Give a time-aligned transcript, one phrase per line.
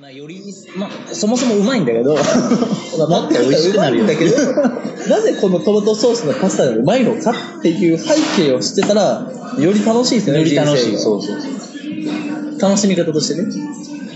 [0.00, 0.42] まあ、より、
[0.76, 4.34] まあ、そもそもうまいんだけど、 もっと美味しくなるんだけど、
[5.08, 10.40] なぜこのトマトソースのパスタがうまいのかっていう背景を知ってたら、より楽しいですよね。
[10.40, 10.96] より楽しい。
[10.96, 11.46] そうそうそ
[12.56, 12.60] う。
[12.60, 13.46] 楽しみ方としてね。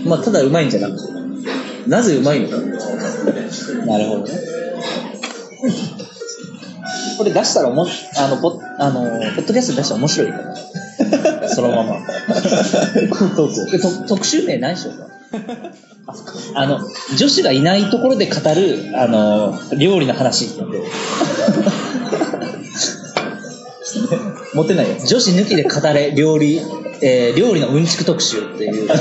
[0.05, 1.03] まあ、ただうまいんじゃなくて、
[1.87, 2.57] なぜうまいのか。
[3.85, 4.31] なるほどね。
[7.17, 9.01] これ出したらおもし、あの、ポあの、
[9.35, 10.43] ポッドキャスト出したら面白いよね。
[11.53, 11.97] そのまま。
[14.07, 15.14] 特集名何しようか？
[16.55, 16.79] あの、
[17.17, 20.81] 女子がいないところで語る、あの、料理の話って言って
[24.53, 25.07] モテないやつ。
[25.07, 26.61] 女子抜きで語れ料理、
[27.01, 28.87] えー料理のうんちく特集っていう。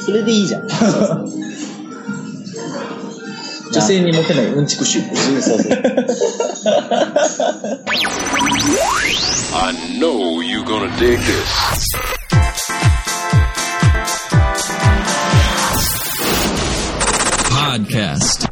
[0.00, 0.68] それでいいじゃん。
[3.72, 5.00] 女性にモテないうんちく臭。
[5.00, 5.58] そうそう。
[9.54, 12.17] I know you're gonna dig this.
[17.68, 18.48] Podcast.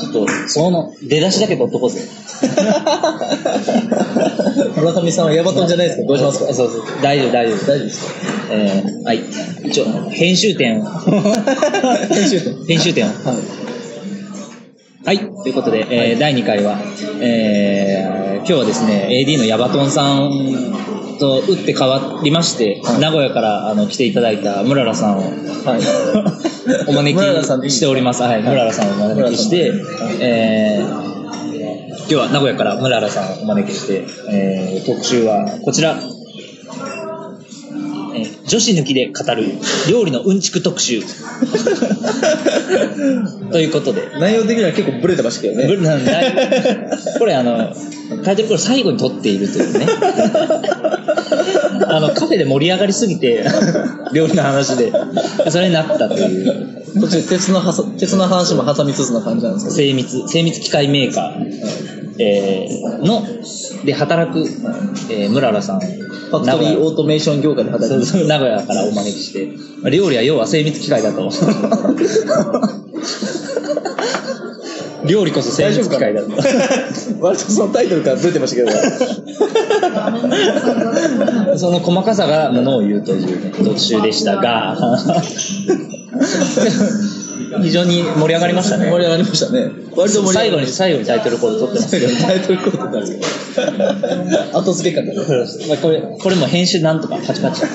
[0.00, 2.00] ちょっと、その、出だしだけ取っとこうぜ。
[4.76, 6.06] 村上さんはヤバトンじゃないですか？
[6.08, 6.52] どうしますか？
[6.52, 6.82] そうそう。
[7.02, 7.66] 大丈夫、大丈夫。
[7.66, 8.10] 大丈夫ですか
[8.50, 9.20] えー、はい。
[9.64, 10.84] 一応、編集点を。
[10.84, 13.10] 編集点編集点を。
[13.10, 15.04] はい。
[15.06, 15.18] はい。
[15.44, 16.76] ということで、えー第2回は、
[17.20, 20.74] えー、今日はですね、AD のヤバトンさん
[21.18, 25.28] と打って変わりまして、はい名古屋からあの来ていただいたムララさんを、はい。
[26.88, 28.22] お招きしております。
[28.22, 28.42] はい。
[28.42, 29.72] ムララさんをお招きして、
[30.20, 36.23] えー、今日は名古屋からムララさんをお招きして、えー、特集はこちら、えー
[38.54, 39.46] 女子抜きで語る
[39.90, 41.02] 料理のうんちく特集。
[43.50, 45.66] ということで、内容的には結構ブレてましたけどね。
[45.66, 46.32] ブルなんだい
[47.18, 47.74] これあの、
[48.22, 49.86] タイトルコール最後に撮っているというね。
[51.88, 53.44] あの、カフェで盛り上がりすぎて、
[54.12, 54.92] 料理の話で、
[55.50, 57.60] それになったという、途中鉄の
[57.98, 59.76] 鉄の話も挟みつつな感じなんですけど。
[59.76, 63.24] 精密、精密機械メーカー、えーの、
[63.84, 64.40] で働く、
[65.10, 68.06] えー、ムララさんを、ファクトリーオートメーション業界で働いてる。
[68.06, 69.48] そうそう名古屋からお招きして、
[69.82, 71.30] まあ料理は要は精密機械だと。
[75.06, 76.30] 料理こそ精密機械だと。
[77.20, 78.78] 割とそのタイトルからずれてましたけど。
[81.58, 84.78] その細かさがものを言うという、ね、特集でしたが、
[87.62, 88.90] 非常に盛り上がりましたね。
[88.90, 89.70] 盛り上がりましたね。
[89.96, 90.66] 割と盛り上最後に。
[90.66, 94.58] 最後にタイトルコール取ってます最後にタイトルコール取ったんですけど。
[94.58, 95.28] 後付け感がね。
[95.68, 97.62] まあこれ、これも編集なんとかパチパチ。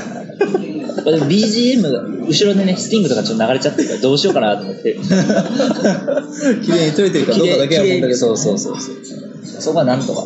[1.00, 4.94] BGM が後ろでね、スティングとかちょっと流れちゃってるからどうしようかなと思って。
[4.94, 8.20] 綺麗に撮れてるかどうかだけは問題です。
[8.20, 8.96] そうそうそうそう。
[9.62, 10.22] そこはなんとか、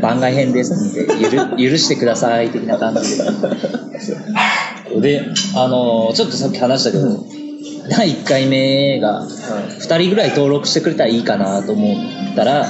[0.00, 3.24] 番外編ですんで、ゆる許してください的な感じで。
[5.00, 5.24] で、
[5.54, 7.24] あの、ちょっとさっき話したけど、
[7.90, 11.94] 第1回目が2人ぐらい登録してくれたらいいかなと思
[12.32, 12.66] ったら、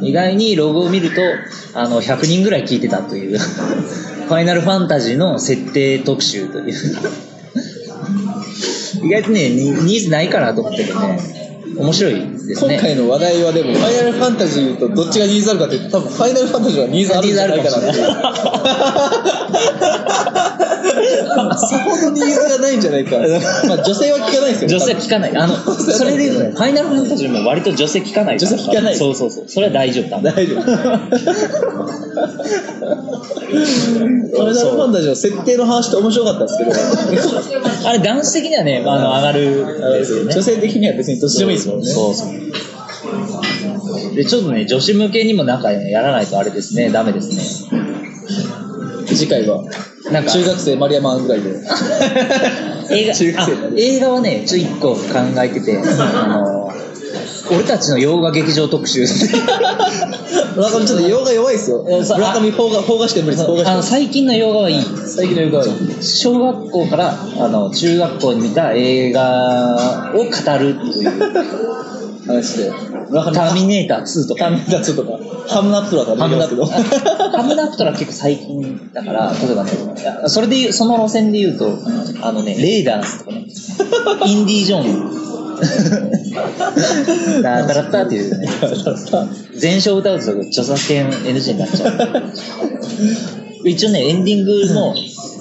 [0.00, 1.20] 意外にロゴを見ると、
[1.74, 6.74] あの、100人ぐらい聞いてたという、ファイナルファンタジーの設定特集という。
[9.02, 11.18] 意外とね、ニニーズないかなと思ったけどね、
[11.76, 12.74] 面白いですね。
[12.74, 17.70] 今回の話題はでも、ファイナルファンタジーとどっちがニーズあるかって多分ファイナルファンタジーはニーズあるんじゃないか
[20.60, 20.66] な。
[21.56, 23.18] さほどニーズがないんじゃないか。
[23.68, 24.68] まあ女性は聞かないですよ。
[24.68, 25.36] 女性聞かない。
[25.36, 28.38] あの、それで言うとね、 ファイナルファンタジーも割と女性聞かない。
[28.38, 29.44] 女性聞かないそうそうそう。
[29.46, 30.20] それは大丈夫だ。
[30.20, 30.62] 大丈夫。
[33.50, 39.40] ファイナルファンタジーの設定の話って面白かったんですけど、あれ男子的にはね、あの、上がる
[39.96, 40.32] んですよね。
[40.32, 41.86] 女性的には別にどっちでもいいですもんね。
[41.86, 44.14] そうそう。
[44.14, 47.30] で、ちょっとね、女子向けにもなんかね、やらないとあれですね、ダメです
[47.70, 47.70] ね。
[49.06, 49.64] 次回は、
[50.12, 51.60] なんか中学生丸山ぐらいで。
[52.92, 56.72] 映画中学生あ映画はね、ちょっと一個考えてて、 あの、
[57.50, 59.06] 俺たちの洋画劇場特集。
[60.56, 61.84] 村上ちょっと洋画弱いですよ。
[61.84, 63.68] 村上邦画、邦画して無理です。
[63.68, 64.84] あの最近の洋画はいい。
[65.06, 65.72] 最近の洋画はいい。
[66.02, 71.12] 小学校からあの中学校に見た映画を語るっていう。
[72.26, 72.70] 話で。
[72.70, 74.40] ターミネーター2とか。
[74.40, 76.66] ターミネーター2とか、ハムナプトラとか出てますけど。
[76.66, 79.70] ハムナプトラ結構最近だから、例えばね、
[80.26, 81.78] それで言う、その路線で言うと、
[82.22, 83.46] あのね、レイダースとかね、
[84.26, 85.20] インディ・ージョーン。
[87.42, 88.48] ダータラッターっていうね、
[89.56, 92.32] 全章歌うと著作権 NG になっちゃう。
[93.64, 94.94] 一応ね、エンディングも、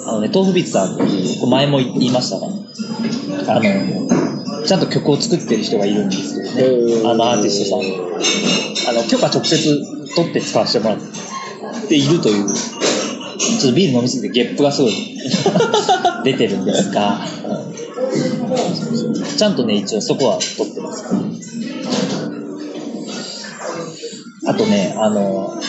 [0.05, 4.08] あのね、豆腐ビッツさんっていう、前も言いましたが、あの、
[4.69, 8.99] ちゃんと曲を作ってる人がいるんですけどね、あのアーティストさん。
[8.99, 10.99] あの、許可直接取って使わせてもらっ
[11.87, 14.91] ているという、ちょっとビール飲みすぎてゲップがすごい
[16.23, 17.19] 出 出てるんですが、
[19.37, 21.03] ちゃんとね、一応そこは撮ってます。
[24.45, 25.59] あとね、あの、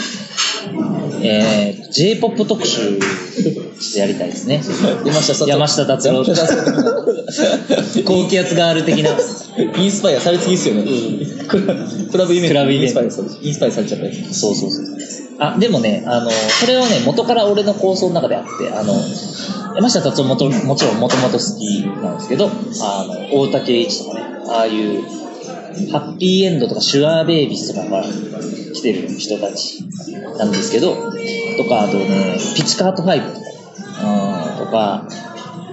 [1.23, 4.63] えー、J-POP 特集、ちょっとやりたいですね。
[5.05, 6.25] 山下達郎山下達郎
[8.05, 9.11] 高気圧ガール的な。
[9.77, 10.85] インスパイアされすぎっすよね。
[11.49, 11.75] クラ
[12.11, 14.85] クラブイベントクラブイベントインスパイアされちゃったそうそうそう。
[15.39, 18.95] あ、でもね、あの、それはね、元から俺の構想の中であって、あの、
[19.75, 22.51] 山下達郎もともちろんもともと好きなんですけど、
[22.83, 25.03] あの、大竹栄一とかね、ああいう、
[25.91, 28.05] ハッピーエンドとかシュガーベイビーズとか
[28.73, 29.85] 来てる人たち
[30.39, 33.41] なんですけど、とか、あとね、ピチカート5と
[34.01, 35.09] か、とか、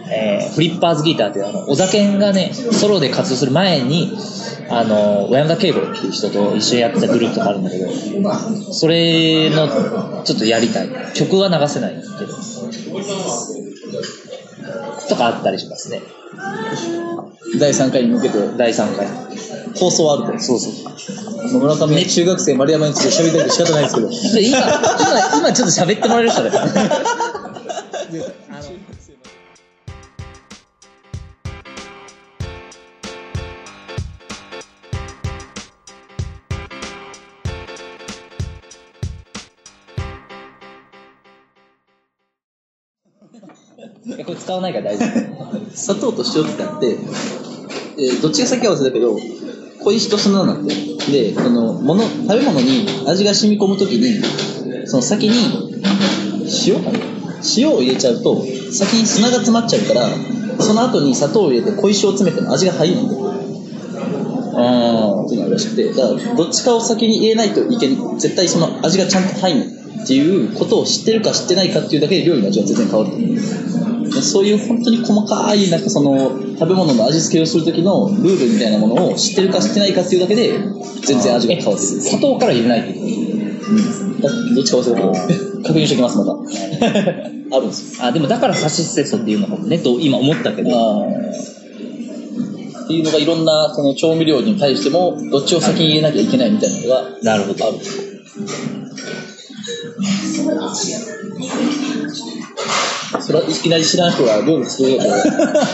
[0.09, 4.17] えーフリッパーズギターっていうあの、小田健がね、ソロで活動する前に、
[4.69, 10.89] あの、小山田圭吾っていう人と一緒にやってたグループとかあるんだけど、それの、ちょっとやりたい。
[11.13, 12.33] 曲は流せないけど。
[15.07, 16.01] とかあったりしますね。
[17.59, 19.07] 第3回に向けて第3回。
[19.75, 20.39] 放送あると。
[20.39, 21.59] そうそう。
[21.59, 24.09] 村上は中学生丸山について喋りたいて仕方ないですけど。
[24.09, 26.65] で今、今、今ちょっと喋ってもらえる人だよ。
[28.13, 28.46] い
[44.47, 45.59] 使わないから大丈夫。
[45.75, 46.97] 砂糖と塩ってあって、
[47.97, 49.17] えーどっちが先か忘れたけど、
[49.83, 50.77] 小石と砂なんだっ
[51.07, 51.11] て。
[51.11, 54.21] で、その、もの、食べ物に味が染み込むときに、
[54.85, 55.33] その先に、
[56.65, 56.99] 塩かな？
[57.57, 60.09] 塩を入れちゃうと、先に砂が詰まっちゃうから、
[60.59, 63.33] その後に砂糖を入れて小石を詰めても味が入るんだよ。
[64.59, 73.66] あっていうのがらしくて、だから、どっちかを先に入れないといけん、絶対その味がちゃんと入るっていうことを知ってるか知ってないかっていうだけで料理の味は全然変わると思う。
[74.17, 76.29] でそういう本当に細かいなんかその
[76.59, 80.59] 食べ物の味付けをする時のルールみたいなものを知ってるか知ってないかっていうだけで
[81.05, 81.77] 全然味が変わる。
[81.77, 83.11] 砂糖から入れないといけない。
[83.11, 86.17] うんだどっちか忘れたけど確認しておきます？
[86.17, 86.31] また。
[87.57, 88.05] あるんですよ。
[88.05, 90.69] あ、でもだからサシステソっていうのかもね、と今思ったけど。
[92.85, 97.65] っていうのがいろんなその調味料に対してもどっちを先に入れなきゃいけないみたいなのがなるほど。
[97.65, 97.77] ある。
[103.19, 105.09] それはいきなり知らん人が料理作るのと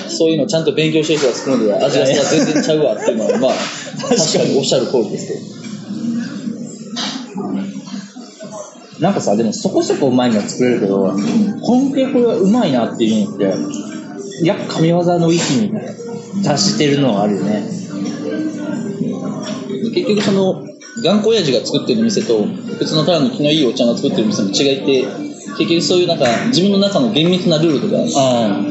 [0.10, 3.52] そういうのちゃんと勉強してる人が作るのでは味が全然ちゃうわっていうのはまあ
[4.10, 5.64] 確かにおっしゃる通りですけど
[9.00, 11.12] なんかさ、でもそこそこうまいのは作れるけど、
[11.62, 15.74] 本気でこれはうまいなっていうのって、やっぱ神業の域に
[16.44, 17.64] 達してるのはあるよね。
[19.94, 20.64] 結局その
[21.02, 28.04] 頑固親父が作ってる店と普通のただの気のいいおっちゃんが作ってる店の違いって結局そういうなんか自分の中の厳密なルールとか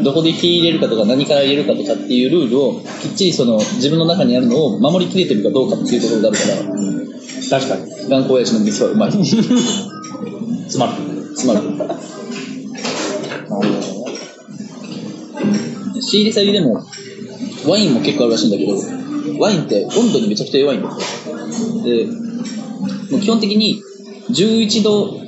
[0.00, 6.56] うどこで火入れるかとか何から入れるかとかっていうルールをきっちりその自分の中にあるのを守りきれてるかどうかっていうところがあるから。
[7.50, 8.08] 確かに。
[8.08, 9.12] 頑固親父の店はうまい。
[10.68, 10.92] つまる。
[11.36, 11.60] つまる
[16.00, 16.84] 仕入れ先でも
[17.66, 20.96] ワインも結構あるらしいんだけどワインって温度にめちゃくちゃ弱いんだよ
[21.82, 22.06] で
[23.10, 23.82] もう基本的に
[24.30, 25.22] 11度ん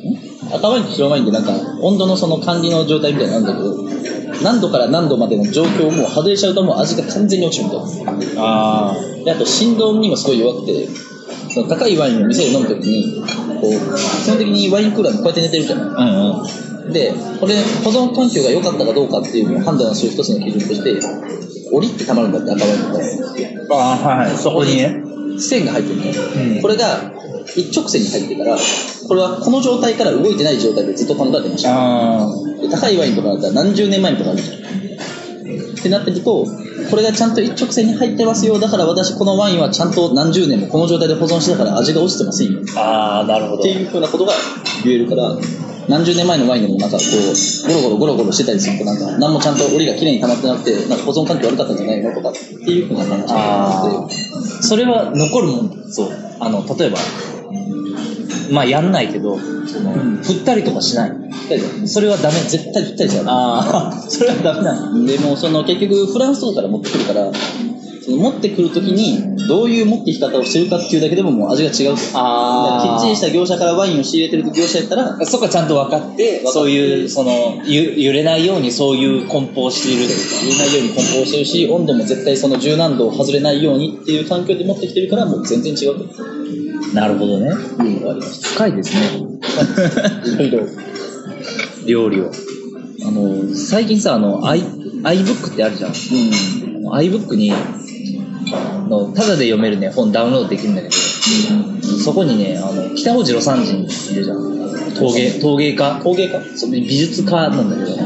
[0.53, 10.89] 赤ワインと白ワインでなんか温度のその管理の状態みたいなのあるんだけど何度から何度までの状況をもう外れちゃうともう味が完全に落ちるみたいなあであと振動にもすごい弱くて
[11.53, 13.23] その高いワインを店で飲むときに
[13.61, 16.05] こう基本的にワインクーラーにこうやって寝てるじゃないあ。
[16.05, 16.93] うんうん。
[16.93, 21.01] で、これ、保存環境が良かったかどうかっていうのを判断する一つの基準として、
[21.73, 23.75] 折りってたまるんだって、赤ワインとか。
[23.75, 24.37] ああ、はいはい。
[24.37, 25.14] そこにね。
[25.39, 27.13] 線が入ってるの、うんこれが
[27.57, 28.57] 一直線に入ってから、
[29.07, 32.27] これはこの状態から動いてない状態でずっと保たれてました。
[32.71, 34.59] 高いワインとかだったら何十年前のとかあるじゃん。
[34.59, 36.47] ってなってると、
[36.91, 38.59] これがちゃんと一直線に入ってますよ。
[38.59, 42.61] だから私このワインはちゃんと何十年もこの状態で保存してたから味が落ちてませんよ。
[42.77, 42.81] あ。
[42.81, 43.71] ああ、なるほどって。
[43.71, 44.33] いうふうなことが
[44.83, 45.37] 言えるから、
[45.89, 52.39] 何十年前のワインでもなんかこう、ゴロゴロゴロゴロしてたりするとなんか、何もちゃんと折りが綺麗に溜まってなくて、なんか保存環境悪かったんじゃないのとかって
[52.71, 53.35] いうふうな話が
[53.85, 54.15] あって、
[54.63, 56.09] それは残るもんそう。
[56.41, 56.99] あの、例えば、
[58.51, 61.13] まあやんないけど、その、うん振ったりとかしない。
[61.87, 62.41] それはダメ。
[62.41, 63.29] 絶対ぴったりじゃん。
[63.29, 65.05] ああ、それはダメなの。
[65.05, 67.31] でもその結局フランスとかから持ってくるから、
[68.05, 72.03] その持ってくるときにどういう持ってき方をしてるかっていうだけでももう味が違うと。
[72.15, 80.37] あーだからきっちりした業者からワインを仕入れてる業者やったら、そこはちゃんと分かって、てそういう、その、ゆ揺れないようにそういう梱包しているというか。
[80.37, 86.25] 入れないように梱包してるし、温度も絶対その柔軟度を外れないようにっていう環境で持ってきてるから、もう全然違うと
[86.95, 87.47] なるほどね。
[87.49, 87.51] い
[87.97, 88.49] うのがありました。
[88.49, 89.01] 深いですね。
[90.35, 90.67] いろいろ。
[91.87, 92.31] 料理を。
[93.07, 95.91] あの、最近さ、あの、i、iBook ってあるじゃん。
[95.91, 96.93] うん。
[96.93, 97.53] iBook に、
[98.89, 100.95] の、ただで読めるね、本ダウンロードできるんだけど、
[102.05, 104.55] そこにね、あの、北大路魯山人いるじゃん。
[104.95, 106.57] 陶芸、陶芸家陶芸家？
[106.57, 107.97] そう美術家なんだけど、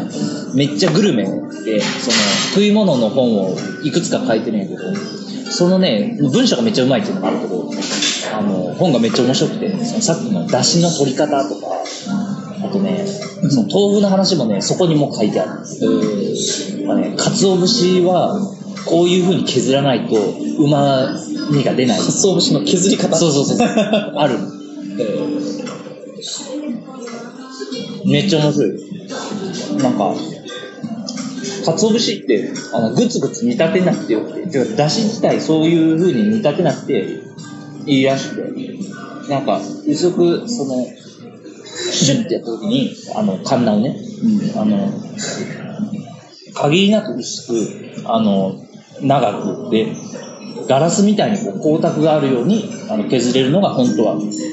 [0.55, 2.17] めっちゃグルメで、その、
[2.55, 4.81] 食い物の本をいくつか書いてるんやけど、
[5.51, 7.71] そのね、文章がめっちゃうまいっていうのがあるけど、
[8.35, 11.67] あの、本がめっちゃ面白くて、そのさっきの出汁の取り方とか、
[12.61, 13.07] あとね、
[13.51, 15.67] その豆腐の話もね、そこにも書いてあるんで
[16.37, 16.87] すよ。
[16.87, 18.41] まあね、鰹節は、
[18.89, 20.15] こういう風に削らないと、
[20.59, 21.09] 旨
[21.51, 22.01] 味が出ない。
[22.01, 23.17] 鰹節の削り方。
[23.17, 23.59] そうそうそう。
[24.17, 24.39] ある。
[28.07, 28.71] めっちゃ面白い。
[29.83, 30.15] なんか、
[31.65, 37.21] 鰹節って、あの、ぐつぐつ煮立てなくてよくて、だし自体そういう風に煮立てなくて
[37.87, 38.79] いいらしくて、
[39.29, 40.87] なんか、薄く、その、
[41.93, 43.97] シュッてやった時に、あの、カンナをね、
[44.57, 44.91] あの、
[46.55, 48.68] 限りなく薄く、あの、
[49.03, 49.95] 長くで、
[50.69, 54.13] ガラスみたいにこう光沢があるようにあの削れるのが本当は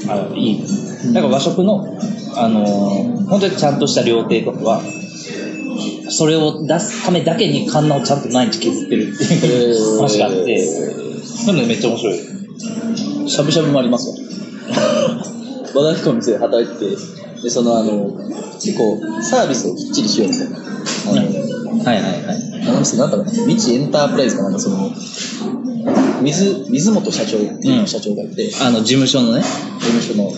[0.10, 1.14] あのいい。
[1.14, 1.98] だから和食の、
[2.36, 4.82] あのー本当にちゃんとした料亭とかは、
[6.10, 13.30] それを出すためだけにカンナをちゃんと毎日削ってるっていう話があって、そういうのめっちゃ面白い。
[13.30, 14.16] しゃぶしゃぶもありますわ。
[15.74, 18.12] 和田彦の店で働いてて、で、そのあの、
[18.54, 20.58] 結構サービスをきっちりしようみたいな。
[20.58, 20.62] あ
[21.16, 22.55] の、はいはいはい。
[22.76, 24.92] あの店なんだろうな、未知エンタープライズかなんかその、
[26.22, 29.42] 水、水本社長っていう社長がいて、あの、事務所のね。
[29.42, 30.38] 事務所の、事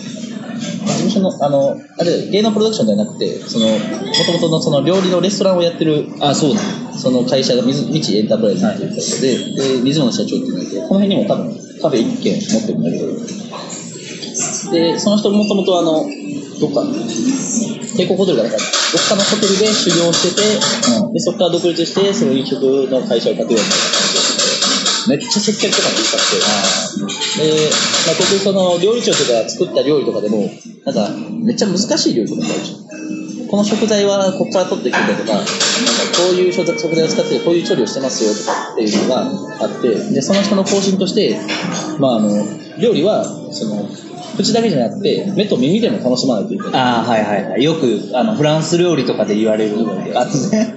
[1.08, 3.74] 務所の、あの、あれ、芸能プロダクションではなくて、その、も
[4.26, 6.60] ともとのその料理のレストランをやってる、あ、そうだ。
[6.98, 9.36] その会社が水、未知エンタープライズっていう会社で、
[9.78, 13.38] で、水本社長っていうのがいて、この辺にも多分カフェ1軒持ってるんだけど、
[14.72, 16.04] で、その人もともとあの、
[16.60, 16.82] どっか、
[17.96, 27.70] 帝国ホテルかなんか、どっかのホテルで修行してて、で、そこから独立して、その飲食の会社を立てようみたいな感じで、めっちゃ接客とかもいいかって、で、
[28.06, 30.50] まあ、結局その料理長とか作った料理とかでも、
[30.84, 31.10] なんか、
[31.44, 33.48] めっちゃ難しい料理とかもあるじゃん。
[33.48, 35.50] この食材はここから取ってくるんだとか、なんか
[36.18, 39.22] こういう食食材を使ってこういう調理をしてますよとかっていうのが
[39.60, 41.38] あって、で、その人の方針として、
[41.98, 42.28] まああの、
[42.78, 43.88] 料理は、その、
[44.38, 46.80] 口だけじゃなくて、目と耳でも楽しまないといけない。
[46.80, 47.62] あはいはいはい。
[47.62, 49.76] よく、あの、フランス料理とかで言われる
[50.14, 50.74] やつね。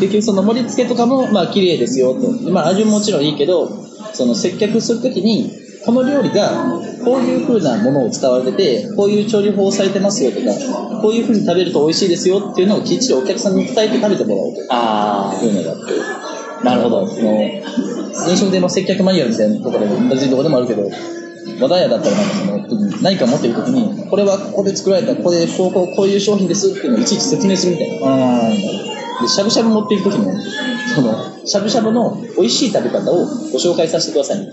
[0.00, 2.44] 結局その盛り付けとかも、まあ綺麗ですよと。
[2.44, 3.68] でまあ味ももちろんいいけど、
[4.12, 5.50] その接客するときに、
[5.84, 16.64] この料理がこういう風なものを使われてて、こういう調理法をされてますよとか、こういう風に食べると美味しいですよっていうのをきっちりお客さんに伝えて食べてもらおうとあいうのがあって。
[16.64, 17.42] なるほどその、
[18.28, 20.90] 飲食店の接客マニュアルみたいなところでも、別にどこでもあるけど、
[21.60, 28.50] 和田屋だったらなんかその、何か持ってるときに、これはここで作られた、ここでこうこういう商品ですっていうのをいちいち説明するみたいな。
[29.22, 30.32] で、しゃぶしゃぶ持っていくときも、
[30.94, 34.48] その、しゃぶしゃぶの美味しい食べ方をご紹介させてください。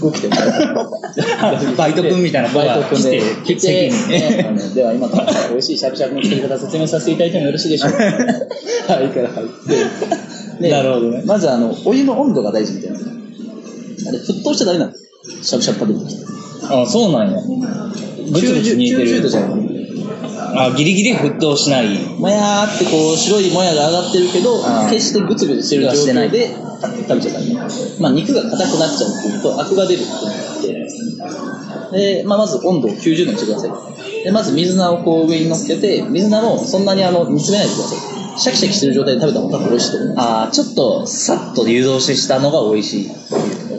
[0.00, 0.34] こう来ても
[1.76, 7.98] バイト君みたいな子がバイト君で来て来て、ねあのでは今から美味しいしゃぶしゃぶの作り方説明させていただいてもよろしいでしょうか。
[8.94, 9.46] はい、から入っ
[10.58, 10.62] て。
[10.62, 12.98] でなるほどねまずあの、お湯の温度が大事みたいな。
[12.98, 14.92] あれ、沸騰しちゃダメなの。
[15.42, 16.35] しゃぶしゃぶ食べるとき。
[16.64, 17.38] あ、そうなんや。
[17.40, 19.48] ぐつぐつ煮えて90度じゃる。
[19.48, 19.76] ない？
[20.58, 21.88] あ、ギリギリ沸騰しない。
[22.18, 27.54] もやーってこう白いもやが上がってるけどあー決してグツグツしてる状してない況で食べちゃダメ
[28.00, 31.30] まあ肉が硬くなっちゃうっていうとアクが出るっていうのが
[31.84, 37.94] あってで、まあ、まず温度を90度にしてくださいでまず水菜をこう上に乗っけて水菜もそんなにあの煮詰めないでくださ
[38.36, 43.10] いシャキシャキしてる状態で食べた方が多分美味しいと思いますあーちょっとさっと湯通ししたのが美味しい。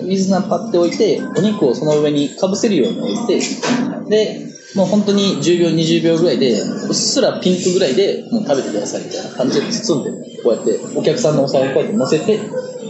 [0.07, 3.39] 水菜パッて置いてお肉をその上にかぶせるように置いて
[4.09, 10.11] でもう本当に10秒20秒ぐらいでうっすらピンクぐらいでもう食べてくださいみたいな感じで包んで
[10.43, 12.39] こうやってお客さんのお皿にこうやって乗せて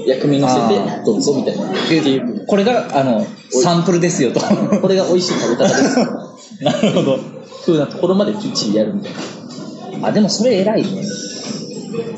[0.07, 4.39] 薬味乗せてどうぞみたいなっていうこれが、あの、サンプルですよと。
[4.39, 5.97] これが美味しい食べ方です
[6.63, 7.19] なるほど。
[7.65, 9.11] 風なところまできっちりやるみたい
[10.01, 11.03] なあ、でもそれ偉いね。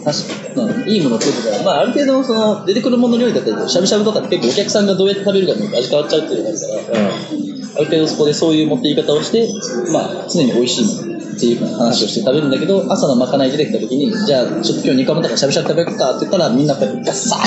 [0.03, 9.47] 確かうんいいものを作ってたら、まあ、ある程度のその出てくるものの料理だったりしゃぶしゃぶとかって結構お客さんがどうやって食べるかによって味変わっちゃうっていうのがあるから、ある程度そこでそういう持っていき方をして、
[9.91, 17.43] まあ、常に美味しいものっていう話をして食べるんだけど、朝のまかない出てきた時に、じゃあちょっと今日煮込むとかしゃぶしゃぶ食べようかって言ったら、みんなこうやってガッサーっ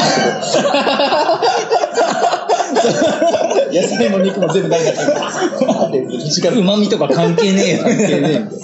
[3.71, 6.62] て野菜も肉も全部何だかガサーって時間に。
[6.62, 7.82] 旨味とか関係ねえよ。
[7.85, 8.62] 関係ねえ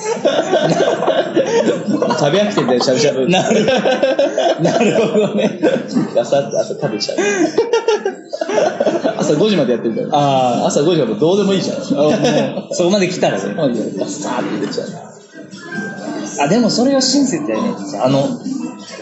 [2.28, 3.28] 食べ飽きてんだよ、しゃぶしゃぶ。
[3.28, 5.58] なるなるほどね。
[6.14, 7.18] ガサッと朝食べちゃう。
[9.18, 10.08] 朝5時までやってるから。
[10.12, 11.76] あ朝5時までどうでもいいじゃん。
[11.78, 13.54] あ、もう、そこまで来たらね。
[13.98, 14.88] ガサーって入れちゃう。
[16.40, 17.70] あ、でもそれは親切だよね。
[18.02, 18.40] あの、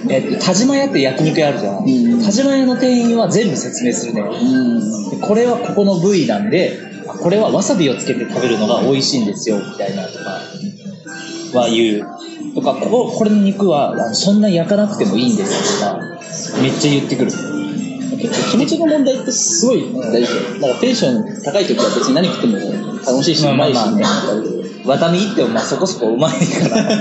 [0.09, 1.85] えっと、田島屋って焼肉屋あるじゃん。
[1.85, 4.23] うん田島屋の店員は全部説明するね。
[4.23, 5.11] うん。
[5.11, 6.79] でこれはここの部位なんで、
[7.09, 10.41] あこれはわさびをつけて食べるのが美味しいんですよ、みたいなとか
[11.59, 12.26] は言う。
[12.55, 16.01] とか、ここ、これの肉はそんな焼かなくてもいいんですとか、
[16.61, 17.31] めっちゃ言ってくる。
[17.31, 20.61] 結構気持ちの問題ってすごい大事だよ。
[20.61, 22.57] だからテンション高い時は別に何食っても
[23.05, 24.09] 楽しいし、うまいし、みたいな
[25.33, 27.01] ってもまあそこそこうまいから。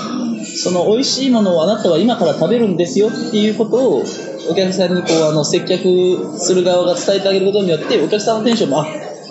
[0.62, 4.04] その美味しいものをあなたは今から食べるんですよっていうことを
[4.50, 8.86] お客さんにこうあの接客する側が伝えてあげることによってお客さんのテンションもあ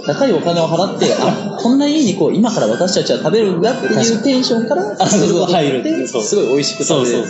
[0.05, 7.27] 高いお金を払ってあこんないい肉を今から私たちは食べるんだっていうテンションからあそうそうするっ入るてそうすごい美味しく食べれる。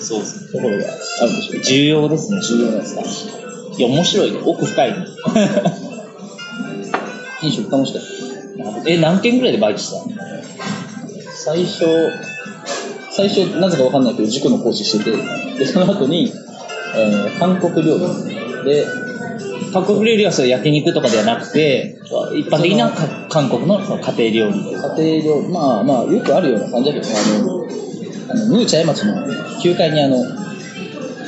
[0.00, 0.52] そうそう。
[0.52, 0.84] ところが
[1.20, 2.40] あるんでしょう重要ですね。
[2.42, 3.02] 重要なんですか？
[3.78, 4.38] いや面白いね。
[4.44, 5.06] 奥深いね。
[7.42, 8.02] 飲食楽しかっ
[8.86, 10.04] え、何件ぐらいでバイトしたの？
[10.04, 10.10] た
[11.34, 11.84] 最初
[13.12, 15.12] 最初なぜかわかんないけど塾の講師してて。
[15.58, 16.32] でその後に、
[16.96, 18.64] えー韓国料理。
[18.64, 18.86] で
[19.72, 21.98] 韓国料理はそれ焼肉とかではなくて、
[22.34, 24.72] 一般的なか韓国の家庭料理。
[24.72, 27.68] 家庭料理まあまあよくあるような感じだけどあの
[28.30, 29.14] あのムーチャイ町の
[29.62, 30.18] 9階にあの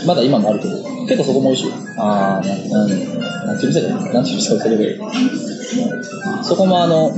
[0.06, 2.88] まだ今もあるけど結構そこも美味しいよああ、なん
[3.47, 4.99] なんていう店だよなんていう店だそれで
[6.42, 7.12] そこもあの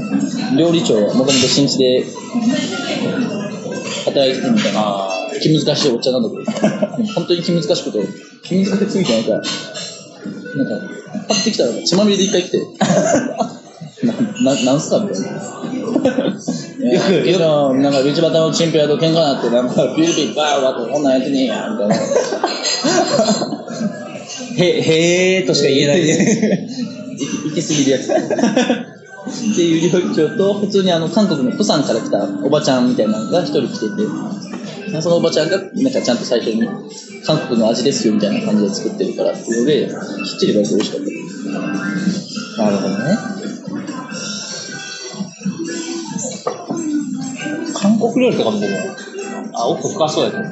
[0.57, 2.05] 料理長もともと新地で
[4.05, 5.11] 働いてるみたいなあ
[5.41, 8.07] 気難しいおっちゃんなんだけど本当に気難しくて
[8.43, 9.49] 気難しすぎてなんか
[10.56, 10.87] なんか
[11.28, 12.59] 買ってきたら血まみれで一回来て。
[14.02, 15.28] なななんすかみたいな。
[16.82, 17.40] よく、よく、
[17.78, 21.94] なんか、道端のチンピラと喧嘩になって、なんか、ビールピーバーワって、こんなんやってねえや、みたいな。
[24.56, 28.02] へ、へーとしか言えない行き過ぎるやつ。
[28.02, 34.02] っていう料理長と、普通にあの、韓国のプサンから来たおばちゃんみたいなのが一人来てて、
[35.00, 36.68] そのおばちゃんが、なんかちゃんと最初に、
[37.25, 39.88] 韓国の味ですよみたいな感じで作ってるからっていうので、
[40.25, 41.00] きっちり言われて美味しかっ
[42.57, 42.64] た。
[42.64, 43.18] なるほどね。
[47.74, 48.76] 韓国料理とかもでも、
[49.55, 50.50] あ、奥深そうやけどね。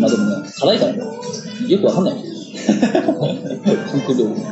[0.00, 0.98] まあでもね、辛いからね、
[1.68, 2.14] よくわかんない。
[3.90, 4.42] 韓国料理。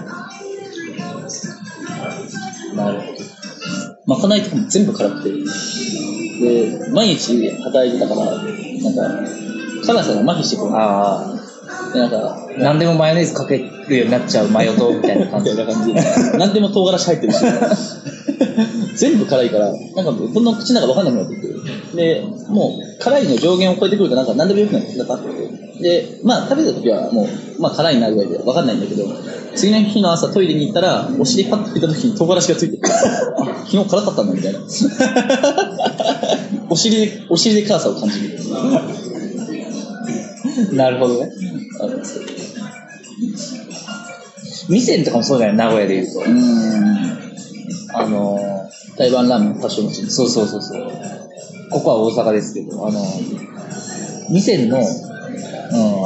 [2.77, 3.13] なるほ
[4.07, 5.31] まかないとかも全部辛くて。
[6.43, 9.31] で、毎日働いてたから、なんか、
[9.87, 10.77] 辛さが麻痺してくるど。。
[10.79, 11.39] あ
[11.93, 16.01] でなんか、あ、なんでもマヨネーズかけるようになっちゃうマヨ糖みたいな感じ な感じで、
[16.39, 17.39] 何でも唐辛子入ってるし、
[18.97, 21.63] 全部辛いから、なんかどんどん口の中分かんなくなってくる。
[21.95, 25.19] で、もう辛いの上限を超えてくるとなんか何でもよくなってなか
[25.81, 29.05] で、まあ食べた時はもう、まあ辛いなぐらいで分かんないんだけど、
[29.55, 34.59] 次の日の朝トイレに行ったら、お尻パッと拭いた時に唐辛子がついてて、 あ昨日辛かったんだみたいな。
[36.73, 38.39] お尻で、お尻で辛さを感じる。
[40.75, 41.31] なるほどね。
[44.71, 46.23] 店とかもそうだよ、名古屋で言うと。
[47.95, 50.93] あの台湾ラーメン発祥の地ー、そうそうそうそう。
[51.71, 53.05] ここは大阪ですけど、あの、
[54.31, 54.87] 店の、うん、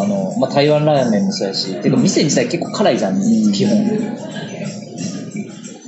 [0.00, 3.20] あの、まあ、台湾ラーメンもそうやし、てか店自体結構辛いじゃん
[3.52, 3.86] 基本。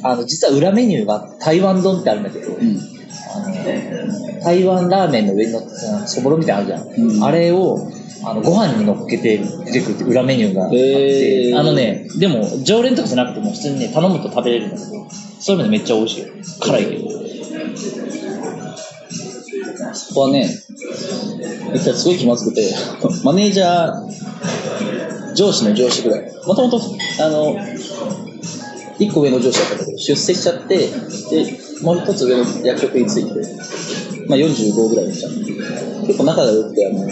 [0.05, 2.98] あの、実は裏メニューが台湾丼ってあるんだけど、うん。
[3.35, 7.07] あの台湾ラーメンの上に乗ってたそぼろみたいなのあるじゃん。
[7.07, 7.89] うんあれを、
[8.25, 15.07] あの、ご飯に乗っけて出てくるって裏メニューがあって、あのね、でも、常連とかじゃなくても普通にね、頼むと食べれるんだけど、
[15.41, 16.29] そういうのめっちゃ美味しいよ。
[16.61, 17.09] 辛いけど。
[19.95, 20.49] そこはね、
[21.73, 22.75] 言ったらすごい気まずくて、
[23.25, 26.33] マネージャー、上司の上司ぐらい。
[26.47, 26.81] もともと、
[27.21, 27.57] あの、
[28.99, 30.89] 一個上の上司だったんだけど、出世しちゃって、で、
[31.83, 35.33] もう一つ上の役職について、まあ45ぐらいのじゃん。
[36.07, 37.07] 結構仲が良くて、あの、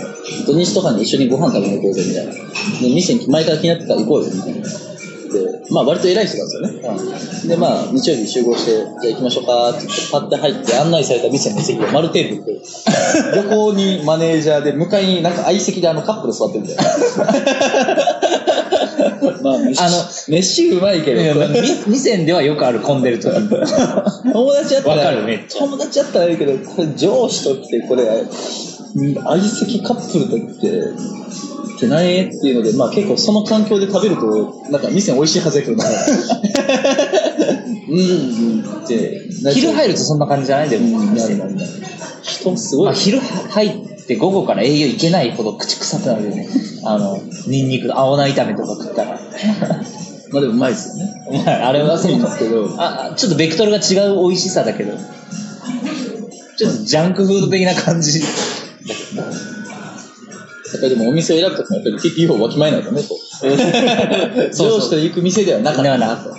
[0.47, 2.33] 土日とかに一緒にご飯食べに行こうぜ、みたいな。
[2.33, 4.63] で、店に前から気になってたら行こうよ、みたいな。
[4.63, 7.49] で、まあ割と偉い人なんですよね。
[7.49, 12.61] で、まあ日曜日集合して、じゃあ行きましょうかって言って、パッて入って案内された店の席が丸テーブルで、
[13.37, 16.81] 横にマネージャーで、向かいになんか相席であのカップル座ってるんだよ。
[19.47, 19.97] まあ、飯あの
[20.29, 21.21] 飯うまいけど、
[21.87, 23.31] 店ではよくある混んでる時
[24.33, 28.05] 友達やったら、わかるめっちゃ友達やったらいいけど、これ上司と来て、これ、
[29.25, 30.81] 相席カップルと来て、
[31.77, 32.25] ってない？
[32.25, 35.85] っていうので、まあ結構その環境で食べると、なんか店美味しいはずやけどな。
[37.89, 39.21] うん、うんって。
[39.53, 40.69] 昼入るとそんな感じじゃない？
[40.71, 41.53] でも、うん、な店るなる。
[42.23, 42.87] 人すごい。
[42.87, 43.71] まあ、昼入っ
[44.07, 46.49] て午後から営業行けないほど口臭くなるよね。
[46.85, 49.16] あの、ニンニクの青菜炒めとか食ったら。
[50.33, 51.44] まあでもうまいですよね。
[51.44, 54.96] まああれはそうなんですけど、あ、あちょっとベクトルが違う美味しさだけど。
[56.57, 58.20] ちょっとジャンクフード的な感じ。
[58.20, 58.27] や
[60.79, 63.18] っぱりでもお店を選ぶときもやっぱり TPO をわきまえないとね、こう。
[64.55, 66.35] そう上司と行く店ではなかったなと。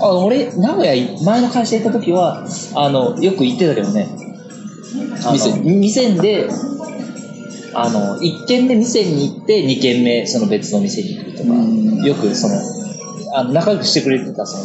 [0.00, 4.08] あ俺、名古屋い、前の会社行った時は、あの、よく行ってたけどね。
[5.32, 5.60] 店？
[5.62, 6.48] 店で、
[7.82, 12.54] あの、1軒目店に行って、2軒目その別の店に行くとかうん、よくその、
[13.34, 14.64] あの仲良くしてくれてた、その、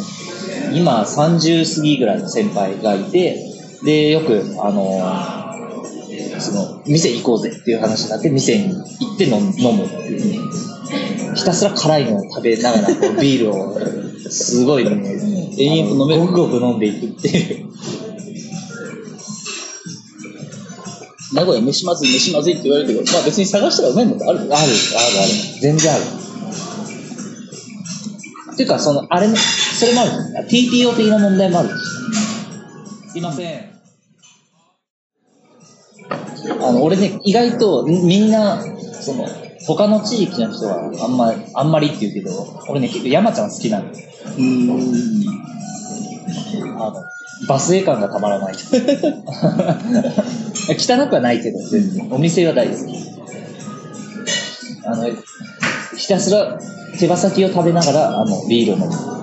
[0.73, 3.37] 今30過ぎぐらいの先輩がいて、
[3.83, 10.43] で、よく、あの、その、店行こうぜっていう話になって、店に行って飲む飲むっていう。
[11.35, 12.87] ひたすら辛いのを食べながら、
[13.21, 13.77] ビールを、
[14.29, 14.91] すごいね、
[15.57, 17.65] 延々と飲めるごくごく飲んでいくっていう。
[21.33, 24.73] 名古屋飯まずい、飯まずいって言われるけど、まあ別に探したらうまいもんってあるよある、ある、ある。
[25.59, 26.03] 全然ある。
[28.53, 30.11] っていうか、その、あれも、それもある。
[30.47, 31.75] TPO 的な問題もあるし。
[33.11, 33.73] すいません。
[36.61, 38.63] あの、俺ね、意外と、みみんな、
[39.01, 39.27] その、
[39.65, 43.85] 他の地域の人はあんま、あんまりって言うけど、俺ね、結構山ちゃん好きなの。
[43.85, 44.69] うん。
[46.79, 46.95] あの、
[47.47, 48.55] バスエ感がたまらない。
[50.77, 52.07] 汚くはないけど、全然。
[52.11, 52.79] お店は大好き。
[54.85, 55.09] あの、
[55.97, 56.59] ひたすら
[56.99, 59.13] 手羽先を食べながら、あの、ビールを飲む。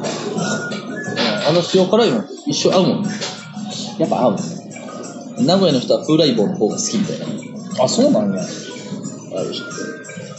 [1.50, 3.04] あの塩辛いもん一緒合うもん。
[3.98, 4.42] やっぱ合うね。
[5.40, 7.26] 名古屋の人は風来坊の方が好きみたいな。
[7.84, 8.42] あ、そうなんや。
[8.42, 8.46] あ。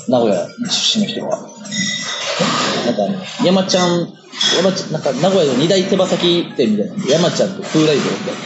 [0.08, 1.50] 名古屋出身の人は。
[2.86, 4.14] なんかあの、山ちゃん、
[4.58, 7.06] 山ちゃん、なんか名古屋の二大手羽先店みたいな。
[7.08, 8.40] 山ちゃんと風来坊みたいな。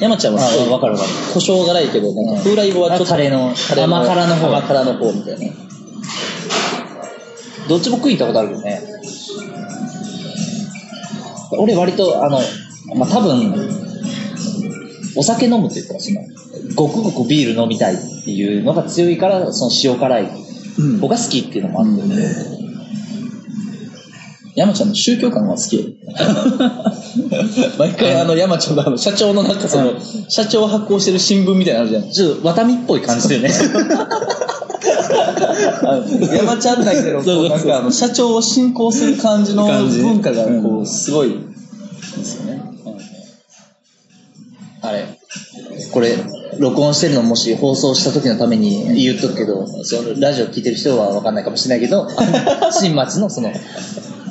[0.00, 5.54] 山ちゃんはすごいあわかるわかる胡椒辛いけど、なんか風来坊はちょっと、あタレのタレ甘辛の方甘辛の方みたいな。
[7.68, 8.82] どっちも食いに行ったことあるよね。
[11.58, 12.40] 俺割と、あの、
[12.94, 13.54] まあ、多分、
[15.16, 16.20] お酒飲むって言ったら、その、
[16.74, 20.30] ごくごくビール飲みたいっていうのが強いから、その塩辛い
[20.78, 22.65] うん方が好きっていうのもあって、
[24.56, 25.84] 山ちゃんの宗教観は好きよ。
[27.78, 32.10] 毎回あの山ちゃんの社長のなんかその、社長発行してる新聞みたいなのあるじゃん。
[32.10, 33.50] ちょっと、ワタミっぽい感じだよね。
[36.32, 41.36] 山ちゃん内でのこそうそうそううなんかあの社長を信仰する感じの文化がこううすごいで
[42.24, 42.62] すよね。
[44.80, 45.04] あれ、
[45.92, 46.16] これ、
[46.58, 52.08] 録音してるのもし放送した時のために言っとくけど、そのラジオ聞いてる人は分かんないかもしれないけど、
[52.72, 53.52] 新町のその、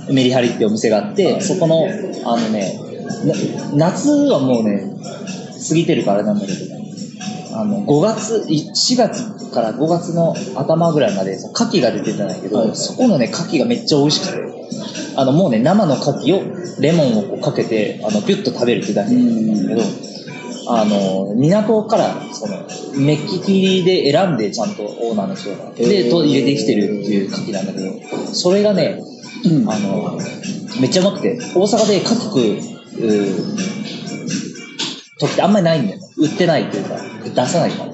[0.09, 1.87] メリハリってお店があって、そこの、
[2.25, 2.79] あのね、
[3.25, 4.91] な夏はもうね、
[5.67, 6.75] 過ぎてるからあれなんだけど、
[7.57, 12.75] あの、5月、い4月から5月の頭ぐらいまで、その牡蠣が出てたんだけど、はい。
[12.75, 14.55] そこのね、牡蠣がめっちゃ美味しくて、
[15.15, 19.81] あの、もうね、生の牡蠣をレモンをこうかけて、あの、ピュッと食べるってだけなんだけど、
[20.67, 28.99] あの、港から、その、目利きで選んでちゃんとオーナーの人が、で、と入れてきてるっていう牡蠣なんだけど、それがね、
[29.67, 30.19] あの、
[30.81, 33.55] めっちゃうまくて、大阪で牡蠣食う、うー
[35.19, 35.99] 時ってあんまりないんだよ。
[36.17, 37.91] 売ってないというか、出さないから。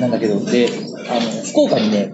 [0.00, 0.68] なんだけど、で、
[1.10, 2.12] あの、福岡にね、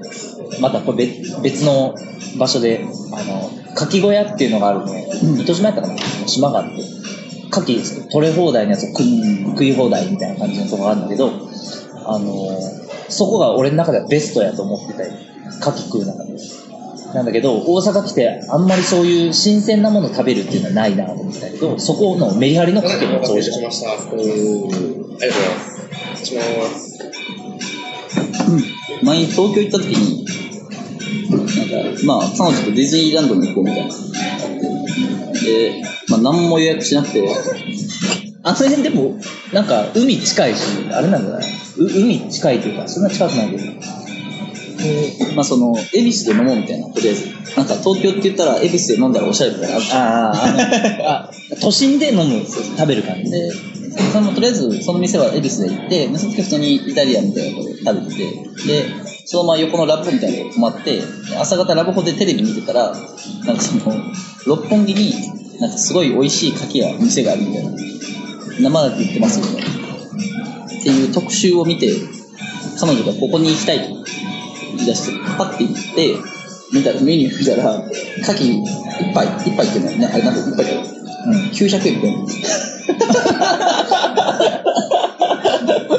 [0.60, 1.94] またこれ別別の
[2.38, 4.86] 場所で、あの、牡蠣小屋っていうのがあるの、
[5.40, 5.96] 糸島やったかな？
[6.26, 6.80] 島があって、
[7.52, 11.30] 牡蠣取れ放題のやつを食い食い放題みたいな感じのとこがあるんだけど、
[12.06, 12.58] あの、
[13.08, 15.12] そこが俺の中ではベストやと思ってたよ。
[15.60, 16.32] 牡蠣食う中で。
[17.14, 22.96] なんだけど、大阪来てあんまりそういう新鮮なもの食べるっていうのはないなと思ってたけど、そこのメリハリのかった。
[22.98, 23.92] しました。
[23.92, 24.70] ありがとうございま
[26.16, 26.24] す。
[26.24, 26.98] 失礼します。
[29.02, 30.24] 前に東京行った時に、
[31.30, 33.94] なんか、まあ、彼女とディズニーランドに行こうみたいな
[35.40, 37.28] で、まあ、何も予約しなくて、
[38.42, 39.18] あの辺でも、
[39.52, 40.60] なんか海近いし、
[40.92, 41.44] あれなんじゃない？
[41.78, 43.62] う海近いというか、そんな近くないけど。
[45.34, 47.26] まあ、その、恵比寿で飲もうみたいな、とりあえず。
[47.56, 53.52] なんか、東京って言ったら、恵比寿で飲んだらおしゃれみたいなのあああ、都心で飲む、食べる感じで。
[53.94, 58.88] で、そのとりあえずその店は恵比寿で行って、でその時普通にイタリアンみたいなのを食べてて、で、
[59.24, 61.02] そのまま横のラブホみたいなのに泊まって、で
[61.38, 62.92] 朝方ラブホでテレビ見てたら、
[63.44, 63.96] なんかその、
[64.46, 65.14] 六本木に、
[65.60, 67.70] なんかすごい美味しい牡蠣屋、店があるみたいな。
[68.60, 69.62] 生牡蠣売ってますよね。
[70.80, 71.92] っていう特集を見て、
[72.80, 73.94] 彼女がここに行きたいと
[74.74, 76.16] 言い出して、パッて行って、
[76.72, 77.84] 見たら、メニュー見たら、牡
[78.32, 78.64] 蠣
[79.00, 80.74] 一杯、一杯っていうのはね、あれなんか一杯って、
[81.26, 82.14] うん、900円で。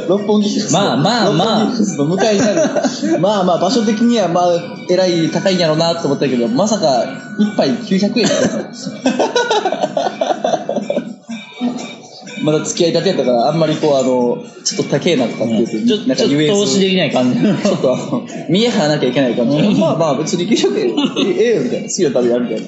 [0.08, 2.62] 六本木ヒルズのまあまあまあの向かいになる。
[3.20, 4.46] まあまあ、場所的にはまあ、
[4.90, 7.06] えらい高いんやろうなと思ったけど、まさか、
[7.40, 8.48] 一杯900円だった
[12.46, 17.40] まだ付き合いたてやったから、あんまりこう、あの、ちょっと高えなとかって言うと、ちょなんか投資できない感じ。
[17.42, 19.58] ちょっとあの、見え張らなきゃいけない感じ。
[19.80, 21.90] まあまあ、別に給食えええよみたいな。
[21.90, 22.68] 好きな食べやみたいな。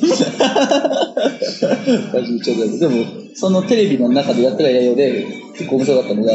[2.12, 6.32] 感じでちょっとでも、そのテレビの中でやってた内容で、結構面白かったのが、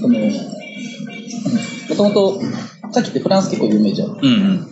[0.00, 0.30] その、も
[1.96, 2.40] ともと、
[2.90, 4.10] 牡蠣ってフランス結構有名じゃん。
[4.10, 4.16] うん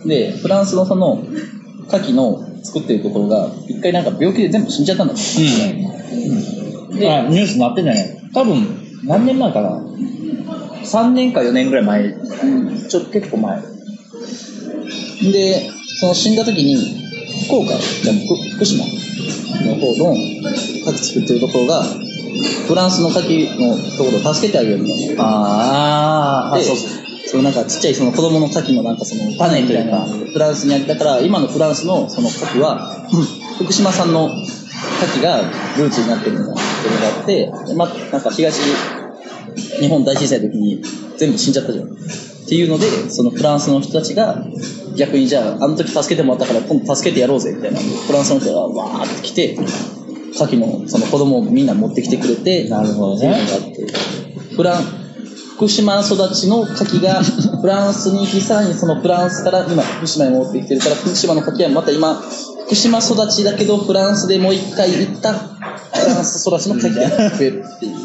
[0.03, 0.07] うん。
[0.07, 1.21] で、フランスのその、
[1.89, 5.21] 牡蠣の作ってるところが、一回なんか病気で全部死んじゃったんだって。
[5.21, 6.66] うん。
[6.91, 8.29] で、あニュースになってんじゃない？
[8.33, 8.65] 多分、
[9.05, 9.81] 何年前かな
[10.83, 12.13] ?3 年か4年ぐらい前。
[12.89, 13.61] ちょっと結構前。
[15.31, 15.69] で、
[15.99, 16.75] その死んだ時に、
[17.47, 17.69] 福岡、
[18.03, 21.83] じゃあ福福島の方の牡蠣作ってるところが、
[22.67, 25.23] フランスの牡蠣のところを助けてあげるみたいな。
[25.23, 26.89] あー、で、そうそう。
[27.29, 33.05] そのなんかちっちゃいその子供の牡蠣のなんかその種みたいなフランスにあったから、今のフランスのその牡蠣は、
[33.59, 34.29] 福島産の
[34.97, 35.41] 牡蠣が
[35.77, 38.61] ルーツになってるみたいなことがあって、でま、なんか東
[39.79, 40.81] 日本大震災の時に
[41.17, 41.85] 全部死んじゃったじゃん。
[41.85, 41.89] っ
[42.49, 44.45] ていうので、そのフランスの人たちが
[44.95, 47.79] 逆にじゃあ、あの時助けてもらったから今度助けてやろうぜみたいな。
[47.79, 49.57] フランスの人がわーって来て、
[50.33, 54.83] 牡蠣のその子供をみんな持ってきてくれて、なるほどねっていうのがあって、フラン、
[55.55, 62.21] 福島育ちの牡蠣がフランスに行き、さらにそのフランスから今福島に戻ってきてるから、福島の牡蠣はまた今、
[62.67, 65.49] 福島育ちだけどフランスでもう一回行ったフ
[66.05, 67.97] ランス育ちの牡蠣が増えるっていう。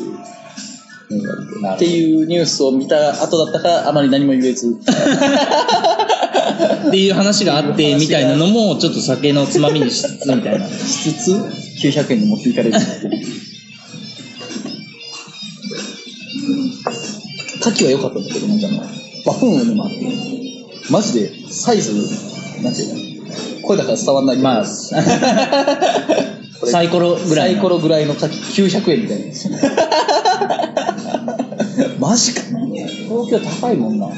[1.75, 4.79] っていうニュースを見た後だったから、あまり何も言えず。
[6.89, 10.67] っていう話があって、みたいなのも、ちょっと酒のつまみにしつつ、みたいな。
[10.67, 11.33] しつつ、
[11.87, 12.79] 900円に持っていかれる。
[17.61, 18.69] 牡蠣は良かったんだけど、なんか
[19.27, 19.97] バフンウニもあって、
[20.89, 21.93] マジでサイズ、
[22.63, 23.12] なんていうの？
[23.63, 24.65] 声だから伝わんないけど、まあ、
[26.67, 27.57] サイコロぐらいの。
[27.57, 29.33] サイコロぐらいの牡蠣900円みたいな。
[31.99, 32.41] マジか。
[32.43, 34.09] 東京高いもんな。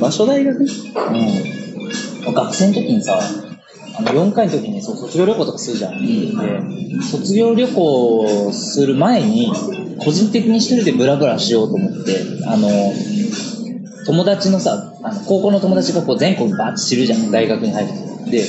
[0.00, 0.58] 場所代がね。
[2.26, 2.34] うん。
[2.34, 3.18] 学生の時にさ、
[3.98, 6.06] あの4回の時にそう卒業旅行とかするじゃん。
[6.06, 9.52] で、卒業旅行する前に、
[9.98, 12.68] 個人的に一人でブラブラしようと思って、あの、
[14.08, 17.92] 友達のさ、あの高校の友達がこう全国バーッて知るじゃん、大学に入る
[18.24, 18.30] と。
[18.30, 18.42] で、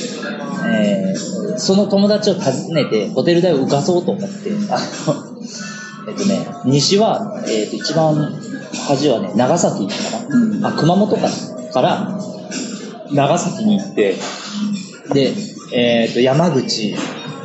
[0.66, 5.14] えーその友達を訪ねて、ホテル代を浮かそうと思って、あの、
[6.08, 8.32] えっとね、西は、えっと、一番
[8.88, 9.92] 端はね、長崎か
[10.60, 11.30] な、あ、熊本かな
[11.70, 12.18] から、
[13.12, 14.16] 長崎に行って、
[15.12, 15.34] で、
[15.74, 16.94] えっと、山口、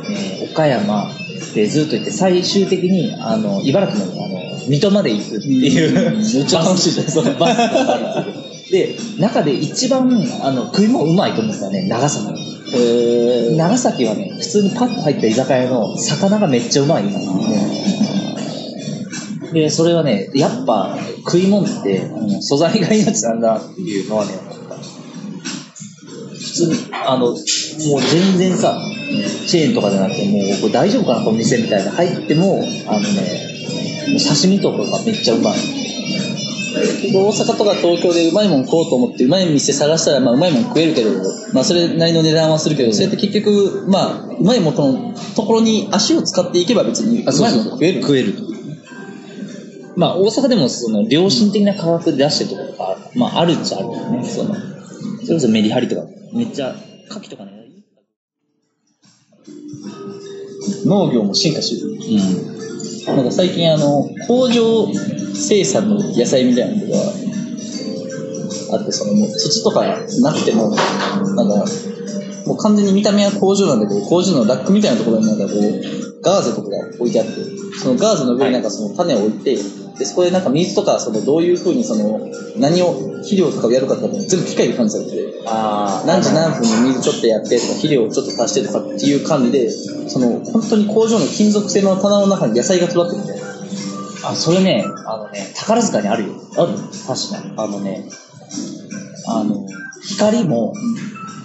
[0.08, 1.10] えー岡山、
[1.54, 4.35] で、ずっと行って、最終的に、あの、茨城の、あの、
[4.68, 10.10] 水戸まで行くっていう、めっちゃ楽しいじゃんバスバスがあるんで中で一番、
[10.42, 12.56] あの、食い物うまいと思ったらね、長崎。
[12.74, 17.12] えー、長崎はね、普通にパッと入った居酒屋の魚がめっちゃうまいん
[19.52, 24.32] でそれはね、やっぱ食い物って、あの素材が命なんだっていうのはね。
[26.32, 28.76] 普通に、あの、もう全然さ、
[29.46, 33.45] チェーンとかじゃなくて、もう大丈夫かな、この店みたいな入っても、あのね、
[34.18, 35.58] 刺身とかがめっちゃうまい。
[37.00, 41.10] 結構大阪とか東京でうまいもん食おうと思ってうまい店探したらまあうまいもん食えるけど、
[41.52, 48.02] まあそれなりの値段はするけど、それって結局、まあうまいもんのところに足を使っていけば別にうまいもん食える。
[48.02, 48.56] 食えると。
[49.96, 54.24] まあ、大阪でもその良心的な価格で出してるところとか、まあ、あるっちゃあるよね。
[54.24, 56.76] その、それこそメリハリとか、めっちゃ、
[57.08, 57.52] 牡蠣とかね。
[60.84, 61.92] 農業も進化してる。
[61.92, 62.55] うん。
[63.06, 64.88] なんか最近あの、工場
[65.34, 66.98] 生産の野菜みたいなのが
[68.72, 69.84] あって、そのもう土とか
[70.20, 71.64] なくても、なんか、
[72.46, 77.32] もう完全に見た目は工場なんだけど、工場のラックみたいなところになんかこう、ガーゼとかが置いてあって、
[77.78, 79.56] そのガーゼの上になんかその種を置いて、
[79.98, 82.20] で、そこでなんか水とか、そのどういう風にその、
[82.56, 93.46] 何を、肥料とかをやるかとかも全部機械で管理されてて、あ何時何分に水ちょっとやってとか肥料をちょっと足してとかっていう管理でその本当に工場の金属製の棚の中に野菜が育ってるみたいな
[94.22, 96.34] あ、それね、あのね、宝塚にあるよ。
[96.56, 96.72] ある？
[97.06, 97.54] 確かに。
[97.56, 98.08] あのね、
[99.28, 99.66] あの、
[100.08, 100.74] 光も、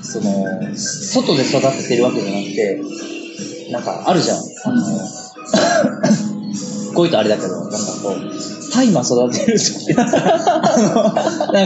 [0.01, 2.81] その、外で育ててるわけじゃなくて、
[3.71, 4.37] なんかあるじゃん。
[4.37, 4.81] あの、
[6.93, 10.09] こういうとあれだけど、なんかこう、大麻育てる時 なん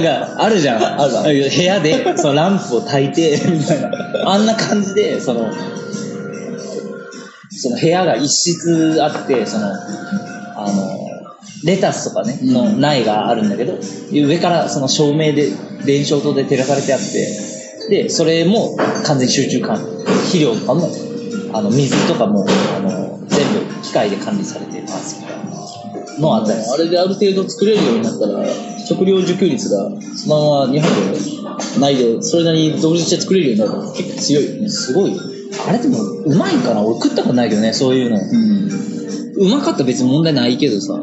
[0.03, 1.01] か、あるじゃん。
[1.01, 3.91] あるある部屋で、そのランプを焚いて、みたいな。
[4.25, 5.51] あんな感じで、その、
[7.51, 10.99] その部屋が一室あって、その、あの、
[11.63, 13.73] レタスとかね、の苗があるんだけど、
[14.11, 15.51] 上からその照明で、
[15.85, 17.55] 電照灯で照らされてあって、
[17.89, 20.05] で、それも完全に集中管理。
[20.25, 20.89] 肥料とかも、
[21.53, 22.45] あの、水とかも、
[22.77, 23.04] あの、
[23.95, 25.43] 全部機械で管理されてますみたいな
[26.19, 28.45] のあったりすあれである程度作れるようになったら、
[28.85, 34.67] 食料自給率がそのまま日本でないで、それなりに独立して作れるようになると結構強いよね。
[34.67, 35.11] るすごい。
[35.11, 35.21] よ
[35.67, 36.81] あれでもうまいんかな？
[36.81, 38.17] 俺食ったことないけどねそういうの。
[38.17, 38.69] うん。
[39.37, 41.01] うまかったら別に問題ないけどさ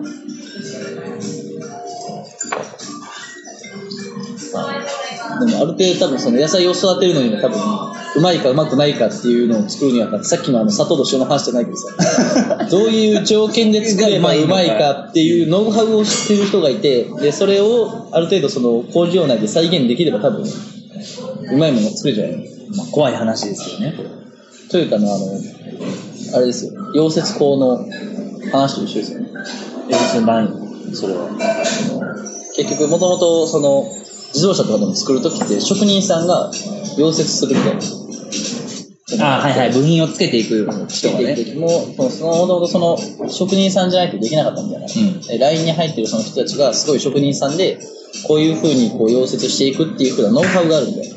[5.47, 7.59] でもある程度多分その野菜を育てるのにも多分、
[8.17, 23.95] うまいかうまくないかっていうのを作るには、さっきのあの砂糖と塩の話じゃないけどさ、 どういう条件で作ればうまいかっていうノウハウを知ってる人がいて、で、それをある程度その工場内で再現できれば多分、うまいものが作れるじゃないまあ、怖い話ですよね。
[24.71, 25.27] トヨタのあの、
[26.35, 27.87] あれですよ、溶接工の
[28.51, 29.29] 話と一緒ですよね。
[29.91, 30.49] えそれ何
[30.95, 31.29] それは。
[32.57, 33.85] 結局、もともとその、
[34.35, 36.51] 自動車とかでも作るときって職人さんが
[36.97, 38.03] 溶接するみたいな。
[39.21, 44.87] あはいはい部品をつけていく人がねも、そのそのもともとその職人さんじゃないとできなかったみたいな。
[45.31, 47.79] え LINE に入ってるその人たちがすごい職人さんで、
[48.27, 51.15] こういう風にこう溶接していくっていう風なノウハウがあるんだよ。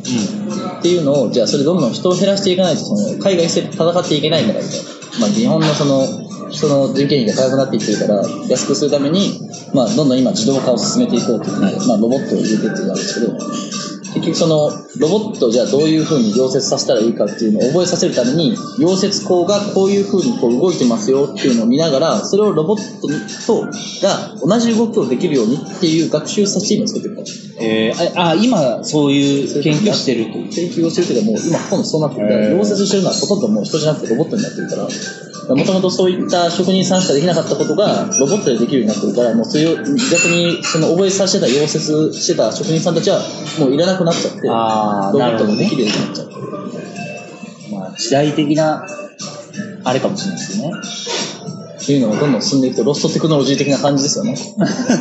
[0.79, 4.85] っていうのを、じゃあそれどんどん人を減らしていかないと、その海外で戦っていけないんだからみたいな。
[5.19, 9.39] まあ日本のその人の人件費が高くなっていってるから、安くするために、
[9.73, 23.09] まあどんどん今自動化を進めていこうっていうので、まあロボットを入れてっていうのがあるんですけど、結局そのロボットをじゃあどういう風に溶接させたらいいかっていうのを覚えさせるために溶接工がこういう風にこう動いてますよっていうのを見ながらそれをロボット
[23.45, 23.65] と
[24.01, 27.27] が同じ動きをできるようにっていう学習させて今作ってるから。
[27.57, 30.33] えー、ああ今そういう研究してると。
[30.33, 34.87] 研究をしてるけどもう今ほとんどそうなってるから溶接してるのはほとんどもう人じゃなくてロボットになってるから
[35.49, 43.21] もともとそういった職人さんしかできなかったことがロボットでできるようになってるからもうそういう逆にその覚えさせてた溶接してた職人さんたちは
[43.59, 46.35] もういらなくなっちゃってあーロボットなるほどねができるようになっちゃって。
[47.71, 48.85] まあ、時代的な
[49.83, 50.71] あれかもしれないですよね。
[51.81, 54.35] っていうのがどんどん進んでいくとロストテクノロジー的な感じですよね。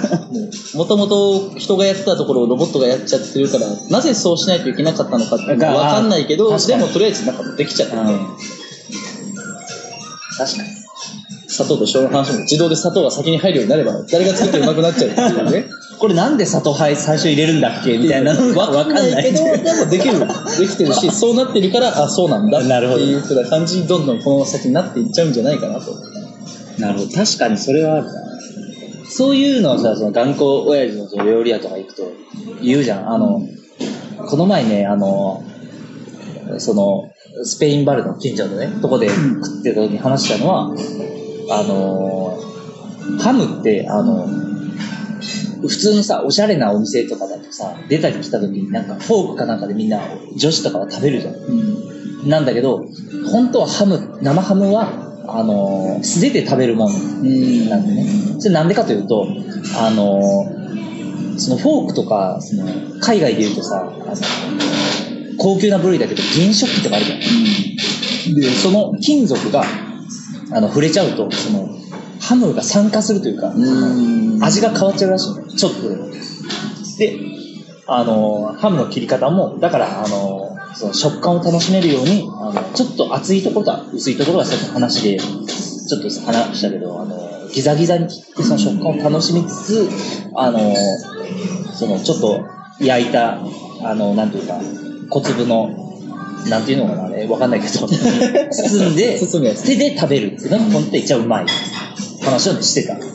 [0.74, 8.02] もともと人がやってたところをロボットがやっちゃってるからなぜそうしないといけなかったのかっていうのは分かんないけどでもとりあえずなんかできちゃってる、
[10.38, 10.68] 確かに。
[11.48, 15.66] 砂糖と塩の話も自動で砂糖が先に入るようになれば誰が作ってうまくなっちゃうっていうね。
[15.98, 20.18] これなんで砂糖はい最初入れるんだっけみたいなのが わかんないけど、でもできる、
[20.58, 23.00] できてるし、そうなってるから、あ、そうなんだってなるほど。
[23.00, 25.96] いうふうな感じにどんどんこの先になっていっちゃうんじゃないかなと。
[26.78, 27.10] なるほど。
[27.10, 28.12] 確かにそれはあるな。
[29.08, 32.12] そういうのをさその頑固親父のその料理屋とか行くと
[32.62, 33.12] 言うじゃん。
[33.12, 33.42] あの
[34.26, 35.44] この前ねあの
[36.58, 37.10] その
[37.42, 40.74] スペインバルの近所のねとこで食ってた時に話したのは
[41.50, 42.38] あの
[43.18, 44.26] ハムってあの
[45.60, 50.00] 普通のさおしゃれなお店とかだとさ出たり来た時になんかフォークかなんかでみんな
[50.36, 51.94] 女子とかは食べるじゃん。
[52.28, 52.86] なんだけど、
[53.30, 54.88] 本当はハム、生ハムは、
[55.26, 56.92] あのー素手で食べるもん。
[57.68, 58.06] なんでね。
[58.38, 59.26] それなんでかというと、
[59.78, 62.66] あのーそのフォークとか、その
[63.00, 64.16] 海外で言うとさ、あの
[65.38, 68.34] 高級な部類だけど、銀食器とかあるじゃん。
[68.34, 69.64] で、その金属が、
[70.52, 71.68] あの、触れちゃうと、その、
[72.20, 74.42] ハムが酸化するというか、うん。
[74.42, 76.08] 味が変わっちゃうらしいちょっとでも。
[76.98, 77.18] で、
[77.86, 89.88] あの、ハムの切り方も、だから、あの、その食感を楽しめるように、あの、ちょっと厚いところと薄いところはさっきの話で、ちょっと話したけど、あの、ギザギザに切ってその食感を楽しみつつ、
[90.34, 90.74] あの、
[91.74, 92.44] その、ちょっと
[92.80, 93.38] 焼いた、
[93.82, 94.58] あの、なんていうか、
[95.14, 95.70] 小粒の、
[96.48, 101.46] なんていうのかな、あれ、わかんないけど、 包んで、包むやつ手で食べるっていうのが本当に一番うまい
[102.20, 102.94] 話をしてた。
[102.94, 103.08] だか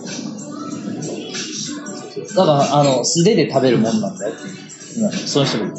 [2.35, 4.53] ら、あの、素手で食べるもんなんだよっていう。
[4.53, 4.59] うん
[5.27, 5.73] そういう人もいる。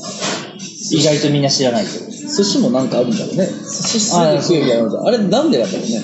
[0.92, 2.10] 意外とみんな知らないけど。
[2.10, 3.46] 寿司もなんかあるんだろうね。
[3.46, 6.02] 寿司すで食えるみたいなのあれなんでなんだろうね。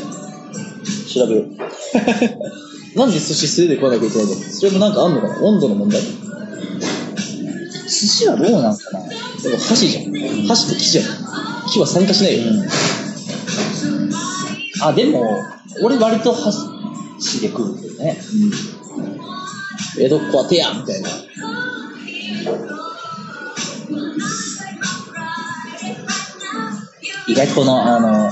[1.13, 1.47] 調べよう。
[2.99, 5.39] なんで寿司素手で食わなきゃいけないんだろうそれもなんかあんのかな？
[5.43, 6.01] 温度の問題？
[8.01, 9.01] で寿司はどうなんかな？
[9.01, 9.07] も
[9.69, 10.47] 箸じゃん。
[10.47, 11.05] 箸って木じゃん。
[11.73, 12.69] 木は酸化しないよね。
[14.83, 15.39] あ、でも、
[15.83, 18.19] 俺割と箸で食うけどね。
[19.99, 21.09] 江戸っ子は手やみたいな。
[27.29, 28.31] 意外とこの、あの、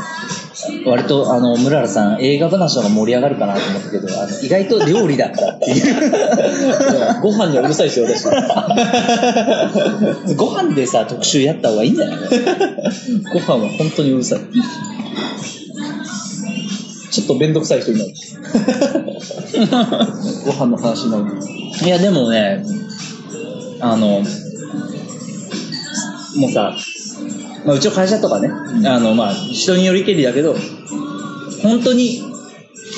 [0.85, 5.85] 割と、あの、村原さん、映画話の方が盛り上がるかなと思ったけど、あの意外と料理だからっていう。
[7.23, 8.25] ご飯にはうるさいですよ、私。
[10.37, 12.17] ご飯でさ、特集やった方がいいんじゃない
[13.33, 14.41] ご飯は本当にうるさい。
[17.11, 18.11] ちょっとめんどくさい人になる。
[20.45, 21.25] ご飯の話になる。
[21.85, 22.65] いや、でもね、
[23.81, 24.23] あの、
[26.37, 26.75] もうさ、
[27.65, 28.49] まあ、うちの会社とかね、
[28.87, 30.55] あの、まあ、人によりけりだけど、
[31.63, 32.23] 本当に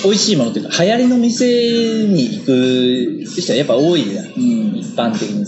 [0.05, 4.77] 美味しいものっていうか流行りの店に行く人はやっぱ多いじゃん、うん。
[4.77, 5.45] 一般的に。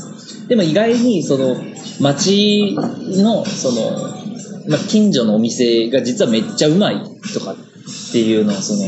[0.48, 1.56] でも意外にその
[2.00, 3.90] 町のその、
[4.68, 7.02] まあ、近所のお店が実はめっちゃうまい
[7.34, 8.82] とかっていうのをその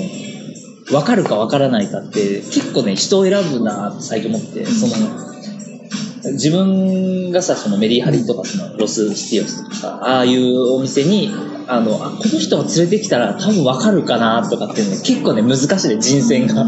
[0.87, 5.30] 分かるか分からないかって結構ね人を選ぶな最近思ってその
[6.25, 11.31] 自分がさそのメリーハリとかそのロスシティオスとかさああいうお店に
[11.67, 16.65] あのあこの人を連れてきたら多分分かるかなとかっていうの結構ね難しいね人選が。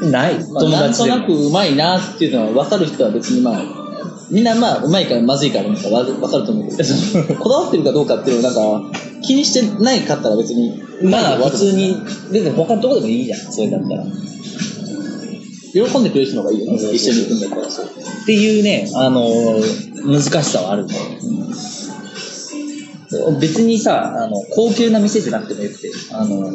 [0.00, 0.34] ない。
[0.50, 1.16] まあ、友なん達でも。
[1.16, 3.62] となくうまいなっていうのは分かる人は別にまあ
[4.30, 7.34] みんなまあうまいからまずいからなんかわ分かると思うけど。
[7.40, 11.96] こだわってるかどうかっていうのをなんか気にしてないかったら別にまあ普通に
[12.30, 13.40] 別に他のとこでもいいじゃん。
[13.52, 14.04] それだったら
[15.72, 16.92] 喜んでくれる人の方がいいよね。
[16.92, 17.86] 一緒に行くんだったらそう。
[17.86, 17.90] っ
[18.26, 19.60] ていうね、あの
[20.04, 21.02] 難しさはあるんだよ、
[23.40, 26.52] 別にさあの高級な店じゃなくてもよくてあの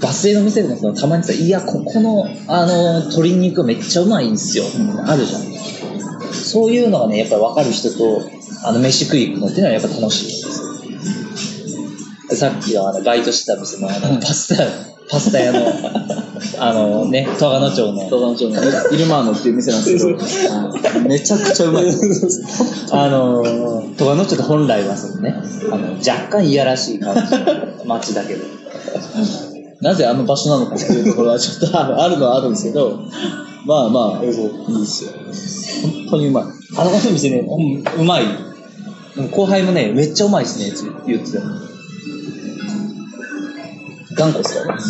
[0.00, 4.64] バス停の店でもさたまにさ「いやここのあの鶏肉めっちゃうまいんすよ」
[5.06, 5.42] あるじゃん。
[6.32, 8.22] そういうのがねやっぱり分かる人と
[8.64, 10.24] あの飯食い行くのっていうのはやっぱ楽しい。
[10.24, 14.64] んですよさっきのあのバイトしてた店のあのパスタ
[15.10, 15.60] パスタ屋の
[16.58, 18.04] あのね十和野町の。
[18.04, 20.18] 東南町のイルマーノっていう店なんですけど。
[20.18, 21.08] はい。
[21.08, 21.84] めちゃくちゃうまい。
[22.92, 25.34] あのー、戸賀野町って本来はそのね、
[25.70, 28.44] あの、若干いやらしい感じの 街だけど、
[29.80, 33.00] なぜあの場所なのかっていうところはちょっとあるのはあるんですけど
[33.66, 35.10] まあまあいいですよ。
[35.82, 36.44] 本当にうまい。
[36.76, 37.44] あの店ね、
[37.98, 38.24] うまい。
[38.24, 38.50] うん
[39.32, 41.44] 後輩もね、めっちゃうまいっすね、って言ってたよ。
[44.20, 44.82] 頑固っすからね。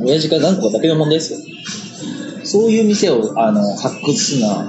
[0.00, 1.38] 親父が頑固だけの問題ですよ。
[2.44, 4.60] そういう店を、あの、発掘するのは、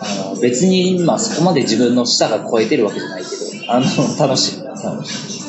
[0.00, 3.86] あの、別に、まあそこまで自分の舌が超えてるわけじゃないけど、あの、
[4.18, 4.60] 楽しい。
[4.62, 5.42] 楽しい。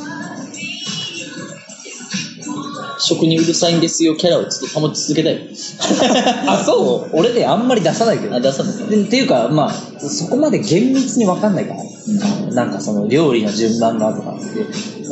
[2.99, 4.16] 食にうるさいんですよ。
[4.16, 5.49] キャラをずっと保ち続けたい。
[6.47, 7.18] あ、そう？
[7.18, 8.36] 俺ね、あんまり出さないけど。
[8.36, 8.89] あ出さない。
[8.89, 14.45] でっていうか、まあ、そこまで厳密に分かんないから、なんかその料理の順番がとかって、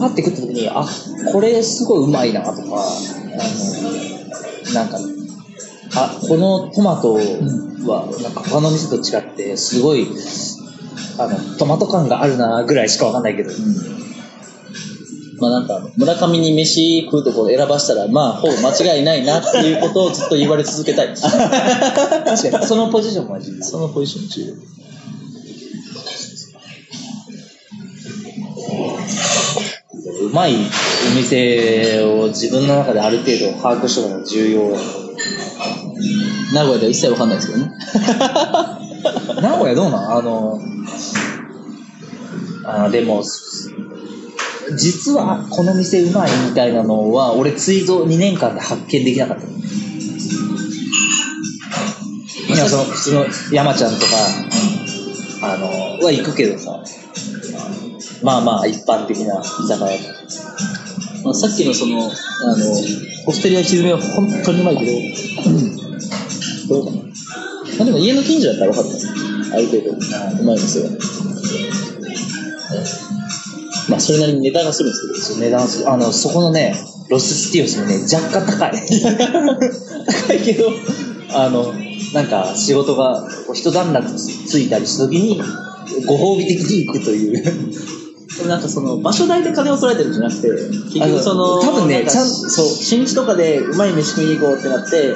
[0.01, 0.83] パッて食った時に、あ、
[1.31, 2.63] これすごいうまいなとか、あ
[4.67, 4.97] の、なんか、
[5.95, 10.07] あ、このトマトは、なんか他の店と違って、すごい、
[11.19, 13.51] あの、トマト感があるなぐらいしか分かんないけど、
[15.39, 21.07] まあなんか村上に飯食うところ選ばしたらまあほぼ間違いないなっていうことをずっと言われ続けたい。
[21.17, 23.63] 確かに、そのポジションも重要。
[23.63, 24.55] そのポジション重要
[30.03, 30.57] うまいお
[31.15, 34.61] 店を自分の中である程度把握しておくのが重要。
[36.53, 37.71] 名古屋では一切わかんないですけどね
[39.41, 40.17] 名古屋どうなん？
[40.17, 40.59] あの、
[42.65, 43.23] あでも、
[44.77, 49.43] 実はこの店うまいみたいなのは、俺ツイート2年間で発見できなかった。
[52.53, 54.11] いや、その普通の山ちゃんとか、
[55.43, 56.83] あの、は行くけどさ、
[58.23, 59.99] まあまあ一般的な居酒屋。
[61.23, 62.07] まあ、さっきのその、あ
[62.57, 62.71] の、
[63.27, 64.91] オステリアひずめは本当にうまいけど、
[66.67, 66.97] どうかな。
[67.01, 69.55] まあでも家の近所だったら分かった。
[69.55, 70.89] ある程度、うまいですよ。
[73.89, 76.75] まあそれなりに値段がするんですけど、値段すあの、そこのね、
[77.09, 78.71] ロススティオスもね、若干高い。
[80.27, 80.71] 高いけど、
[81.33, 81.73] あの、
[82.13, 85.41] なんか仕事がこう一段落ついたりした時に、
[86.05, 88.00] ご褒美的に行くという。
[88.37, 95.15] でもなんかその場所代で金を取られてるんじゃなくて、結局その、多分ねちゃんそう、新地とかでうまい飯食いに行こうってなって、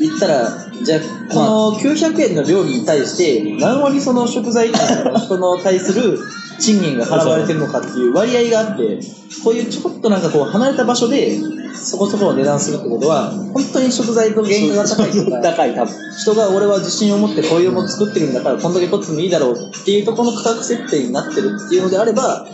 [0.00, 1.00] 行ったら、じゃあ、
[1.32, 4.78] この900円の料理に対して、何割その食材の
[5.18, 6.18] 人の対する
[6.58, 9.00] 賃金が払われてるのかっていう割合があって、
[9.44, 11.38] こういうちょこっとなんかこう離れた場所で、
[11.74, 15.94] そこそこの値段するってことは、本当に食材と原価が高いとか、高い、多分。
[16.16, 22.46] 人が俺は自信を持ってこういうもの作ってるんだからこんだけ取ってもいいだろうっていうところの価格設定になってるっていうのであれば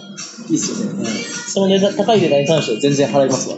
[0.49, 3.49] いいっすよね、その値段高い値段に関しては全然払います。
[3.49, 3.57] わ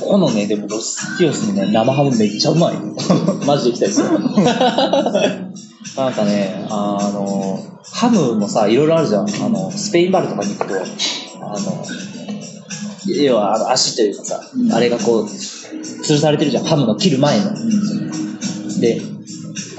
[0.00, 2.76] このね、でもロススティオスのね、生ハムめっちゃうまい。
[3.46, 4.00] マジで行きたいです。
[4.00, 4.06] よ
[5.96, 9.28] なんかね、あの、ハムもさ、いろいろあるじゃん。
[9.28, 10.74] あの、スペインバルとかに行くと、
[11.40, 11.84] あの、
[13.06, 16.64] 要はあの足というかさ、うんあれがこう、吊るされてるじゃん。
[16.64, 17.54] ハムの切る前の。
[18.80, 19.00] で、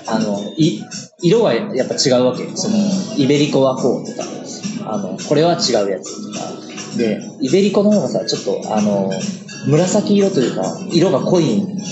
[0.07, 0.81] あの、い、
[1.21, 2.49] 色はやっぱ違うわけ。
[2.55, 2.77] その、
[3.17, 4.27] イベリコはこうとか、
[4.85, 6.97] あの、これは違うやつとか。
[6.97, 9.11] で、イベリコの方がさ、ちょっと、あの、
[9.67, 11.85] 紫色というか、色が濃いんだよね。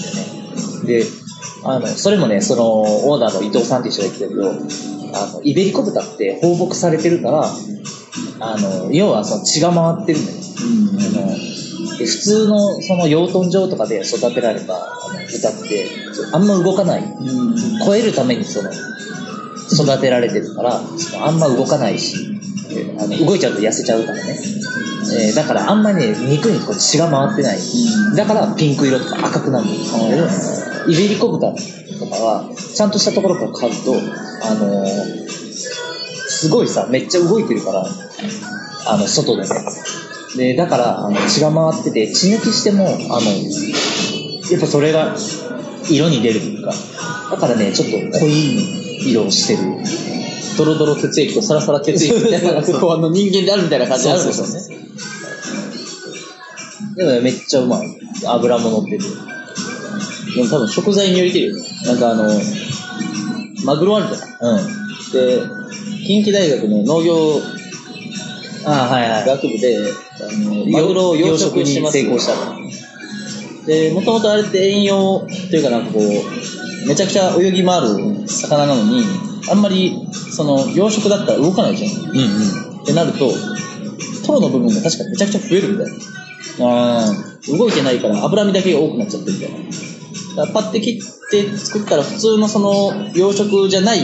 [0.86, 1.06] で、
[1.64, 4.50] あの、それもね、その、オーナーの伊藤さんっていう人が言ってたけど、
[5.18, 7.46] あの、イベリコ豚って放牧されてるから、
[8.40, 10.38] あの、要はその血が回ってるんだよ。
[10.60, 11.50] あの
[11.98, 15.88] で普通のその養豚場とかで育てられたあの豚って
[16.34, 17.04] あんま動かない、
[17.86, 20.82] 超えるためにその育てられてるから
[21.26, 22.40] あんま動かないし
[22.70, 24.40] であの動いちゃうと痩せちゃうからね、
[25.28, 27.60] えーだからあんまね肉にこう血が回ってない、
[28.16, 33.94] だからピンク色とか赤くなるんですけどイベリコ豚とかはちゃんとしたところから買うと
[34.46, 35.30] あのー
[36.40, 37.86] すごいさめっちゃ動いてるから
[38.88, 39.50] あの外でね。
[40.38, 43.32] でだからあの血が回ってて血抜きしてもあの
[44.50, 45.16] やっぱそれが
[45.90, 46.72] 色に出るというか
[47.32, 49.70] だからねちょっと濃い色をしてる。
[50.58, 54.78] ドロドロ血液とサラサラ血液みたいな、 こうあの人間であるみたいな感じあるんですよね。
[56.98, 57.98] でもねめっちゃうまい。
[58.26, 59.00] 油も乗ってる
[60.36, 61.64] でも多分食材によりけるよね。
[61.86, 62.30] なんかあの、
[63.66, 64.58] マグロあるじゃん。
[64.58, 64.80] うん
[65.12, 65.42] で、
[66.06, 67.42] 近畿大学の農業
[68.66, 69.78] ああはいはい学部で、
[70.22, 72.60] あのマグロを養殖します成功したの
[73.66, 79.04] で、もともとあれって遠洋というかなんかこう、めちゃくちゃ泳ぎ回る魚なのに、
[79.50, 81.92] あんまり、その、養殖だったら動かないじゃん。
[81.92, 83.32] うんうんってなると、
[84.26, 85.94] トロの部分が確かめちゃくちゃ増えるみたいな。
[86.62, 87.14] あ
[87.48, 89.58] 動いてないから脂身だけが多くなっちゃってるみたいな。
[90.48, 94.00] パッて切って作ったら普通のその養殖じゃない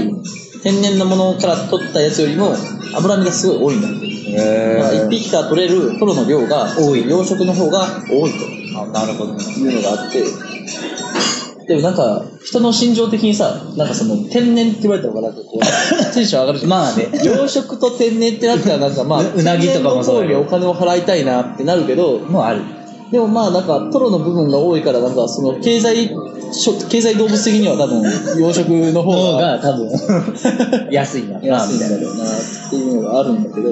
[0.64, 2.56] 天然のものから取ったやつよりも
[2.96, 3.90] 脂身がすごい多いんだ。
[3.90, 4.08] って。
[4.08, 7.08] へだから一匹から取れるトロの量が多い。
[7.10, 8.82] 養殖の方が多いと。
[8.82, 9.44] あなるほどね。
[9.44, 10.24] いうのがあって、
[11.68, 15.60] でもなんか人の心情的にさ、なんかその天然って言われた方がなんかこう、
[16.14, 16.70] テンション上がるじゃん。
[16.70, 17.10] まあね。
[17.24, 22.62] 養殖と天然ってなったらなんかまあ、ううなぎとかもそうお金を払いたいなってなるけど、もうある
[23.16, 26.10] でもまあなんかトロの部分が多いからなんかその経済
[26.90, 28.04] 経済動物的には多分
[28.38, 29.90] 養殖の方方がが多分。
[30.92, 33.70] 安いんだな安いんみたいなだろうなっていうのがあるんだけど。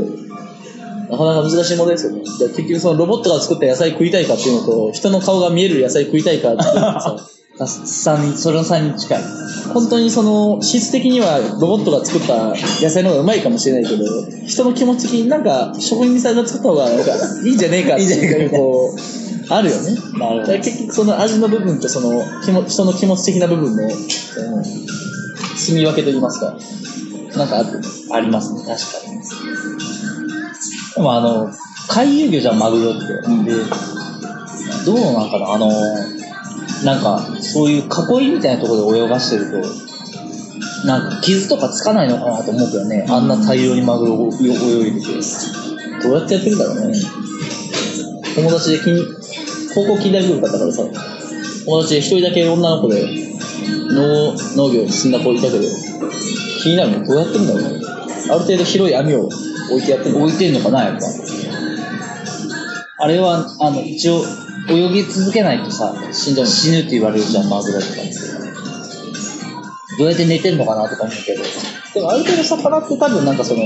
[1.11, 2.21] なかなか難しい問題ですよね。
[2.21, 9.19] 結局そのロボットが作った野菜食いたいかっていうのと人の顔が見える野菜食いたいかっていうのとさ 三その3に近い。
[9.73, 14.05] 本当にその質的にはロボットが作った野菜の方がうまいかもしれないけど
[14.47, 17.11] 人の気持ち的になんか職人さんが作った方がなんか
[17.43, 19.95] いいんじゃねえかっていうこうあるよね。
[20.17, 26.57] なるだから結局その味の部分とその気も人の気持ち的な部分のその住み分けといいますか。
[27.37, 27.81] なんかある？
[28.11, 28.61] ありますね。
[28.61, 29.19] 確かに。
[30.95, 31.51] でもあの
[31.87, 33.07] 回遊魚じゃんマグロって、
[33.43, 33.55] で
[34.85, 35.53] どうなんかな？
[35.53, 35.69] あの
[36.85, 37.87] なんかそういう囲
[38.27, 39.57] いみたいなところで泳がしてると
[40.87, 45.07] なんか傷とかつかないのかなと思うけどね、あんな大量にマグロを泳いでて。
[46.03, 46.99] どうやってやってるんだろうね。
[48.35, 49.22] 友達で近
[49.73, 50.83] 高校近代文化だからさ
[51.65, 53.05] 友達で一人だけ女の子で
[53.89, 55.63] 農農業に進んだ子いたけど
[56.61, 57.69] 気になるのどうやってるんだろうね。
[58.29, 61.05] ある程度広い網を置いてやってるの置いてんのかなやっぱ。
[62.99, 64.23] あれはあの一応
[64.69, 66.51] 泳ぎ続けないとさ死んじゃうの。
[66.51, 67.93] 死ぬって言われるじゃんマグロとか。
[69.97, 71.43] どうやって寝てんのかなとか思うけど。
[71.93, 73.61] でもある程度魚って多分なんかその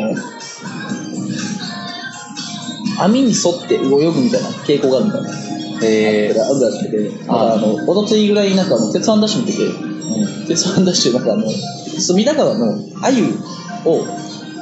[3.00, 3.80] 網に沿って泳
[4.12, 13.24] ぐみたいな傾向があるみたいなへあるらしくて、なんかあの、おとついぐらいなんかあの、鉄腕ダッシュ見てて、鉄腕ダッシュなんかあの、隅田川の鮎
[13.86, 14.06] を、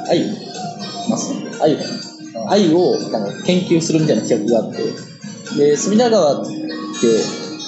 [0.06, 0.46] 鮎？
[1.08, 4.82] マス鮎かな鮎をなんか研究するみたいな企画があって、
[5.56, 6.50] で、隅田川って、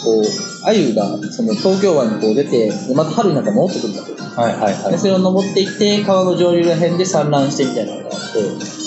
[0.05, 0.25] こう、
[0.65, 8.79] 鮎がその東京湾にこう出て、でまた春になったら戻ってくるんだけど、はいはいはでそれを登っていって川の上流ら辺で産卵してみたいなのがあって。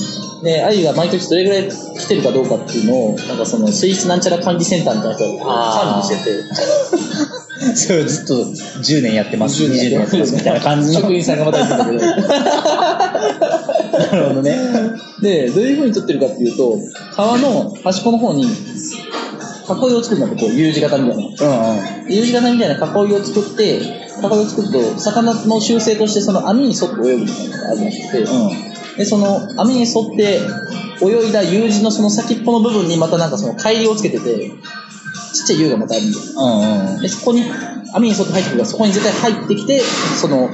[0.44, 1.70] で鮎が毎年どれぐらい
[2.12, 6.44] 来てるかどうかっていうのをなんかその水質なんちゃら管理センターみたいな人が管理してて。
[7.76, 10.34] それをずっと10年やってます10 20年やってます。
[10.36, 11.02] みたいな感じの。
[11.02, 11.98] 職員さんがまた言ってたけど。
[14.02, 14.58] なるほどね。
[15.22, 16.80] でどういうふうに撮ってるかっていうと
[17.16, 18.50] 川の端っこの方に囲い
[19.94, 21.24] を作るんだってこう U 字型みたいな。
[21.24, 22.14] うんうん。
[22.14, 22.80] U 字型みたいな囲
[23.12, 23.84] いを作って囲い
[24.26, 28.26] を作ると魚の習性としてその網に沿って泳ぐみたいなのがあるらしくて、
[28.98, 30.42] でその網に沿って
[31.02, 34.50] 泳いだ U 字のその先っぽの部分にまたなんかその海流をつけてて
[35.34, 36.24] ちっちゃい U がまたあるんだよ。
[36.36, 36.42] う
[36.90, 37.44] んうんでそこに
[37.94, 40.50] 網に沿って入ってくるからそこに絶対入ってきてその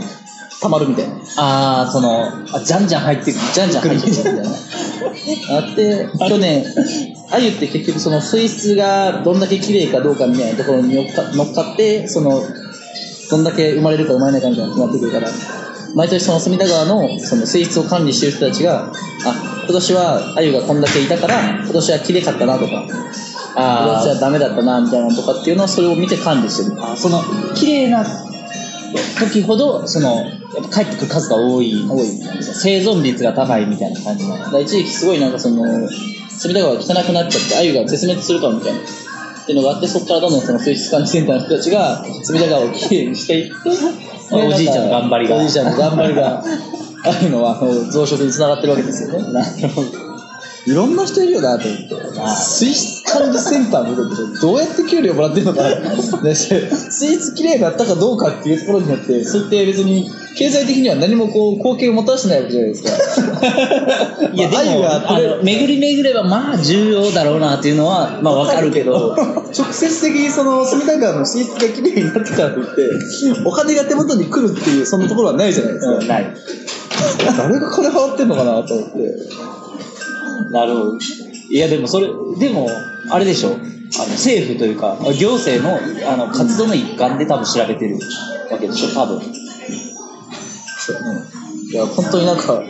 [0.61, 1.15] 溜まるみたいな。
[1.37, 4.43] ああそのあじゃんじゃん入ってくるじゃんじゃん入ってくるみたいな。
[5.57, 6.63] あって去年
[7.29, 12.41] 鮎って結局その水質がどんだけ綺麗かどうかみたいなところに乗っか乗っかってその
[13.29, 15.66] どんだけ生まれるか生まれないかみたいなのが決まってくるから
[15.97, 18.91] 毎年その隅田川のその水質を管理してる人たちが
[19.25, 26.77] あ今年は鮎がこんだけいたから今年は綺麗かったなとか今あ年はダメだったなみたいなのとかっていうのはそれを見て管理してる。
[26.79, 27.23] あその
[27.55, 28.05] 綺麗な
[29.19, 31.73] 時ほどそのやっぱ帰ってくる数が多い。
[31.89, 32.07] 多い。
[32.41, 35.65] 生存率が高いみたいな感じな一時期すごいなんかその
[36.29, 38.79] 隅田川が汚くなっちゃって、鮎が絶滅するかもみたいな。
[38.79, 43.69] っていうのがあって、そこからどんどんその水質管理センターの人たちが、隅田川をきれいにしていって、
[44.31, 46.43] おじいちゃんの頑張りがおじいちゃんの頑張りが、あ
[47.05, 49.31] あいうのは、あの増殖につながってるわけですよね。
[49.31, 50.06] なるほど。
[50.67, 51.95] いろんな人いるよなと思って。
[52.43, 56.21] 水質管理センター見ると、どうやって給料もらってるのかな。
[56.21, 62.89] で水質きれいになったかどうかっていうところによって、そうやって別に、経済的には何もこう、貢献をもたらしてないわけじゃないですか。
[64.33, 72.81] いや、でも、鮎があの、巡り巡れば、まあ、重要だろうなっていうのは、まあ、わかるけど、直接的にその隅田川の水質がきれいになったからといって、
[73.45, 75.91] お金が手元に来るっていう、そんなところはないじゃないですか。
[75.93, 76.35] うんない。
[77.37, 78.97] 誰が金払ってんのかなと思って。
[80.51, 80.97] なるほど。
[81.49, 82.07] いや、でもそれ、
[82.39, 82.67] でも、
[83.09, 83.49] あれでしょ。
[83.49, 85.79] あの政府というか、行政の
[86.11, 87.97] あの活動の一環で多分調べてる
[88.51, 89.21] わけでしょ、多分。
[89.21, 91.37] そうね。
[91.71, 92.61] いや、本当になんか、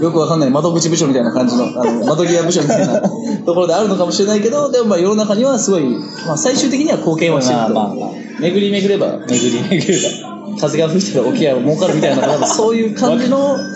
[0.00, 5.84] よくわかんない窓口部署みたいな感じの、あの、窓際部署みたいなところであるのかもしれないけど、でもまあ世の中にはすごい、
[6.26, 7.74] まあ最終的には貢献はしてると。
[7.74, 8.10] まあまあまあ
[8.40, 10.41] 巡り巡れば、巡り巡れば。
[10.58, 13.66] 風が吹いてば沖合は儲かるみたいな、なんかそういう感じの、なん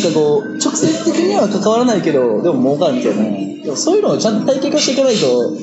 [0.00, 3.64] かこう、直接的には関わらないけど、でも儲かるみたいな。
[3.64, 5.56] でもそういうのをちゃんと体系化していかないと、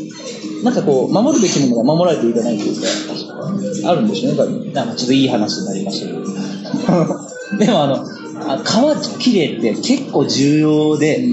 [0.64, 4.74] なんかこう、守るべきものが守られていかないというか、あるんでしょうね、多分。
[4.74, 6.22] なんかちょっといい話になりましたけど。
[7.58, 8.06] でもあの、
[8.48, 11.24] あ川きれいって結構重要で、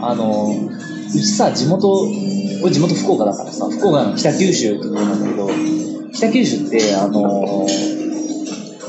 [0.00, 0.54] あの、
[1.08, 2.08] うちさ、地元、
[2.62, 5.50] 俺地元福岡だからさ、福岡の北九州ってところなんだけど、
[6.12, 7.66] 北九州って、あの、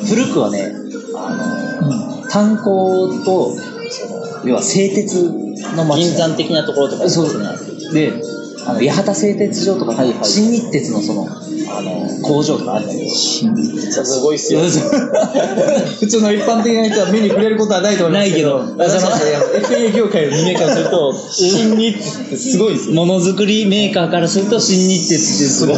[0.09, 0.73] 古くはね、
[1.15, 3.55] あの、炭鉱と、
[3.89, 5.31] その、要は製鉄
[5.75, 8.11] の町銀山的なところとかそうですね。
[8.11, 8.21] で、
[8.65, 14.59] あの、八幡製鉄所とか、はいはい新日鉄のその、あの、工場とかあるんだけど、すごいっすよ。
[15.99, 21.93] 普通の一般的な人は目に触れることはないと思いますけど、ないけど FA 業界の人間からすると、新日っ
[22.29, 22.95] てすごいですよ。
[22.95, 25.77] ものづくりメーカーからすると新日鉄ってすごい。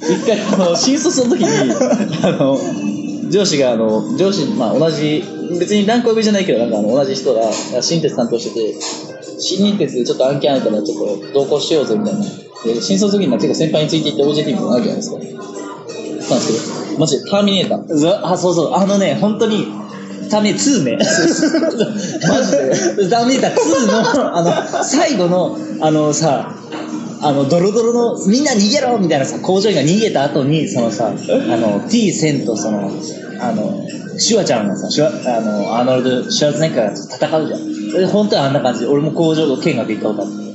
[0.00, 1.48] 一回、あの、新卒の時に、
[2.22, 2.58] あの、
[3.30, 5.22] 上司が、あの、上司、まあ同じ、
[5.58, 7.42] 別に何個上じゃないけど、なんかあの、同じ人が、
[7.82, 8.74] 新鉄担当してて、
[9.38, 12.20] 新日鉄でちょっと案件あるから、ちょっと同行しようぜ、みたいな。
[12.64, 15.16] で、新卒の時には結構先輩についていって OJT みたいなのあるじゃないですか。
[15.18, 18.26] なんですけど、マジでターミネーター。
[18.26, 18.74] あ、そうそう。
[18.74, 19.66] あのね、本当に、
[20.30, 20.98] ターミネーター2ね。
[22.28, 26.57] マジで ターミネーター2の、あの、最後の、あのさ、
[27.20, 31.12] あの、ドロドロの、みんな逃げろみたいなさ、工場員が逃げた後に、そのさ、 あ
[31.56, 32.90] の、T 1000とその、
[33.40, 33.86] あの、
[34.18, 37.92] シュワちゃんがさ、シュワ、あの、アーノルド・シュワルツェネッガーが戦うじゃん。
[37.92, 40.48] で本当はあんな感じで、俺も工場見学行ったことあって。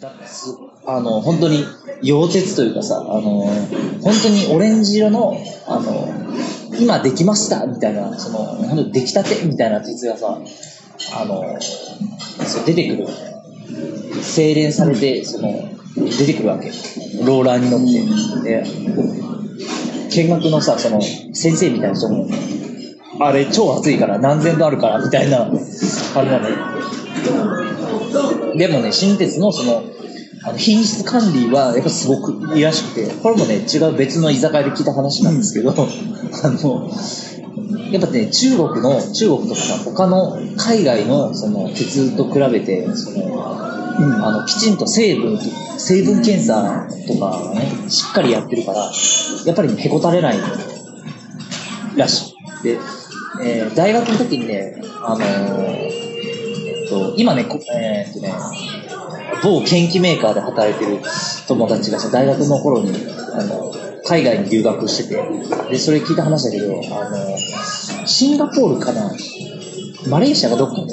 [0.00, 0.12] だ
[0.86, 1.64] あの本当に
[2.02, 3.44] 溶鉄というかさあの
[4.00, 6.08] 本当にオレンジ色のあの
[6.80, 10.38] 今できましたみたいなその本当に出来たてみたいな鉄がさ
[11.14, 13.08] あのそう出てくる。
[14.22, 16.68] 精錬されてその出てくるわけ。
[17.24, 18.62] ローラーに乗って。
[18.62, 18.64] で
[20.10, 22.26] 見学のさその先生みたいな人も
[23.20, 26.56] あれ超熱いから何千度あるからみたいな感じなんだよ。
[28.56, 29.82] でもね、新鉄のその、
[30.42, 36.90] あの品質管理はやっぱすごくいいらしくて、これもね、違う別の居酒屋で聞いた話なんですけど、 あの、
[37.92, 43.44] やっぱね、中国の、中国とかさ、他の海外のその鉄と比べて、その、
[44.26, 45.38] あの、きちんと成分、
[45.76, 48.90] 成分検査とかね、しっかりやってるから、
[49.44, 50.38] やっぱりねへこたれない
[51.96, 52.64] らしい。
[52.64, 52.78] で、
[53.42, 58.32] えー大学の時にね、あのーえっと、今ね、こえーっとね、
[59.42, 61.00] 某研機メーカーで働いてる
[61.46, 62.92] 友達がさ、大学の頃に、
[63.32, 63.72] あの、
[64.04, 65.22] 海外に留学してて、
[65.70, 67.36] で、それ聞いた話だけど、あの、
[68.06, 69.12] シンガポールかな、
[70.08, 70.88] マレーシアかどっかに、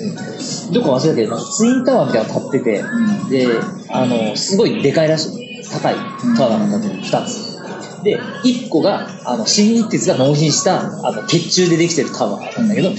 [0.73, 2.81] どこか忘れたけど、ツインタワーみたいなの立って
[3.29, 5.47] て、で、あの、すごいでかいらしい。
[5.69, 5.95] 高い
[6.37, 8.03] タワーが立ってる、二つ。
[8.03, 12.91] で、一個が、あの、新日鉄が納品した、あの、鉄柱でできてるタワーなんだけど、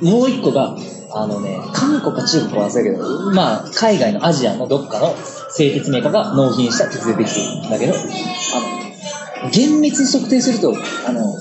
[0.00, 0.76] もう一個が、
[1.14, 5.14] あのね、韓国か中国は忘れたけど、まあ、海外のアジアのどっかの
[5.50, 10.74] 製鉄メーカーが納品した鉄でできてるんだけど、あの、厳密に測定すると、
[11.06, 11.36] あの、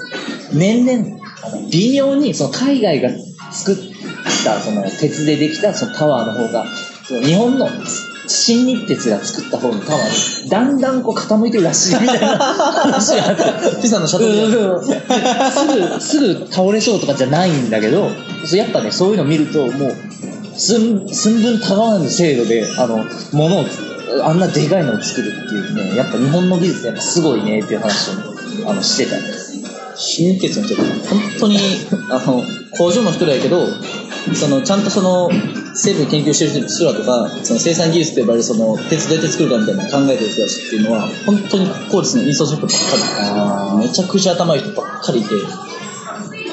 [0.53, 3.09] 年々、あの微妙にその海外が
[3.51, 3.75] 作っ
[4.43, 6.65] たその鉄でできたそのタワーの方が、
[7.05, 7.67] その日本の
[8.27, 13.81] 新日鉄が作った方のタワーにだんだんこう傾いてるらしいみたいな話があって。
[13.81, 18.09] ピザのシャトルうんすぐ、すぐ倒れそうとかじゃないんだけど、
[18.45, 19.95] そうやっぱね、そういうの見ると、もう、
[20.55, 22.97] 寸寸分たがわぬ精度で、あの、
[23.33, 23.65] ものを、
[24.23, 29.51] あんなでかいのを作るっていうね、やっぱ日本の技術ってやっぱすごいねっていう話を、あの、してたんです。
[30.01, 31.57] 新日鉄の人って本当に
[32.09, 32.43] あの
[32.77, 33.67] 工場の人らやけど
[34.33, 35.29] そのちゃんとその
[35.75, 45.29] 成分研究してる人らとかその生産技術と呼ばれるその鉄どうやって作るかみたいなのを考えてる人たちっていうのは本当に国公立のインストショップばっかりめちゃくちゃ頭いい人ばっかりいて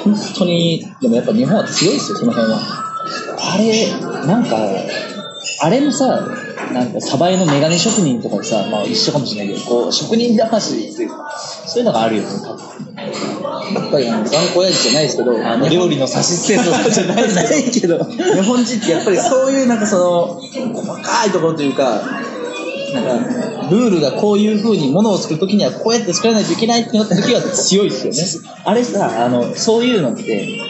[0.03, 2.89] 本当にでもやっぱ日本は強いですよその辺は。
[3.41, 3.91] あれ、
[4.27, 4.57] なんか、
[5.61, 6.27] あれもさ、
[6.73, 11.31] なんか、サバエのメガネ職人とかでさ、まあ一緒かもしれないけど、こう、職人魂っていうか、
[11.65, 13.48] そういうのがあるよね、多分。
[13.73, 18.03] やっぱりあの頑固親父じゃないですけどあの料理の差し捨てとかじゃない ないけど。
[18.03, 22.01] 日本人ってやっぱりそういうなんかその細かいところというか
[22.93, 28.49] なんかルールがこういう風にものを作るときにはこうやって作らないといけないってなった時は強いですよね。
[28.65, 30.65] あれさ、あの、そういうのって、よ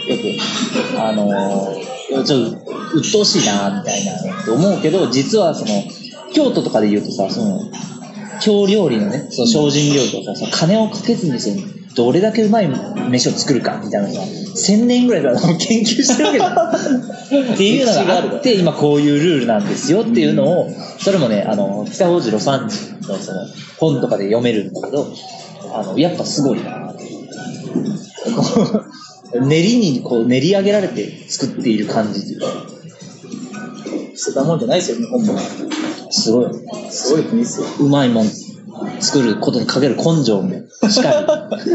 [0.94, 5.84] く、あのー、ちょっと、鬱陶しいな、みたいなって思うけど、実はその、
[6.34, 7.62] 京都とかで言うとさ、その、
[8.42, 11.62] 京料理のね、その精進料理とかさ、金をかけずにその、
[11.96, 12.70] どれだけうまい
[13.10, 17.54] 飯を作るかみたいなのさ、1000年ぐらいから研究してるわけじゃん。
[17.54, 20.70] っていうのがあって、今こういうルールなんですよっていうのを、
[21.00, 23.40] それもね、あの、北王子魯山人のその、
[23.78, 25.14] 本とかで読めるんだけど、
[25.74, 26.94] あの、やっぱすごいな
[29.34, 32.48] 練りにこう練り上げられて作っている感じというか、
[34.16, 35.38] 捨てたもんじゃないですよ日本も。
[36.10, 36.52] すごい。
[36.90, 37.68] すごい国ですよ。
[37.80, 38.28] うまいもん
[39.00, 40.52] 作ることにかける根性も
[40.90, 41.70] しかり。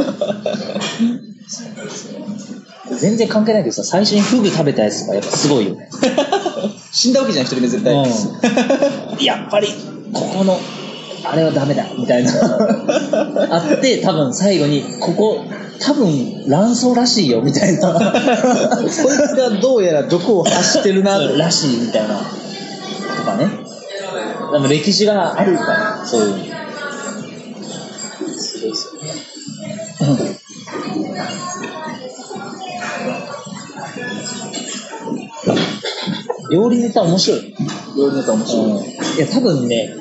[2.96, 5.88] 全然関係ないけどさ、最初にフグ食べたやつとかやっぱすごいよね。
[6.92, 9.68] 死んだわけじゃない一人目絶対、うん、やっぱり、
[10.12, 10.58] ここの、
[11.24, 12.32] あれはダメだ、みたいな。
[13.50, 15.44] あって、多分最後に、ここ、
[15.80, 17.94] 多分卵巣らしいよ、みたいな。
[17.94, 19.02] こいつ
[19.34, 22.18] がどうやら毒を発してるなとらしい、みたいな。
[22.18, 23.48] とかね。
[24.52, 26.53] でも歴史があるから、そういう
[36.50, 37.54] 料理ネタ面白い。
[37.96, 39.94] 料理ネタ面白い、いや、多分ね、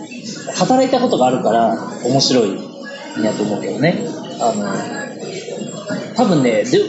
[0.56, 1.76] 働いたことがあるから
[2.06, 2.74] 面白い。
[3.22, 4.06] んやと思うけどね。
[4.39, 6.80] あの、多分ね、で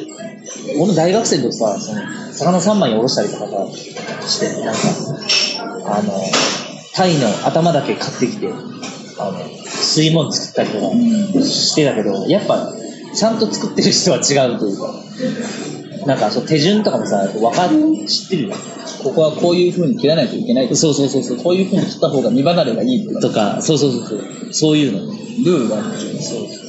[0.77, 2.01] 俺も大学生の時さ、その、
[2.33, 6.13] 魚3枚におろしたりとかさ、して、なんか、あの、
[6.95, 8.49] タイの頭だけ買ってきて、
[9.19, 10.81] あの、吸い物作ったりと
[11.39, 12.73] かしてたけど、やっぱ、
[13.15, 14.95] ちゃんと作ってる人は違うというか、
[16.07, 17.71] なんか、そう手順とかもさ、わかっ、
[18.07, 18.55] 知ってるよ。
[19.03, 21.37] ここはこういう風に切らないといけないとそうそうそうそう。
[21.39, 24.53] こういう風に切った方が身離れがいいとかとか、そうそうそうそう。
[24.53, 25.01] そういうの。
[25.45, 26.65] ルールがあるんですよねそう。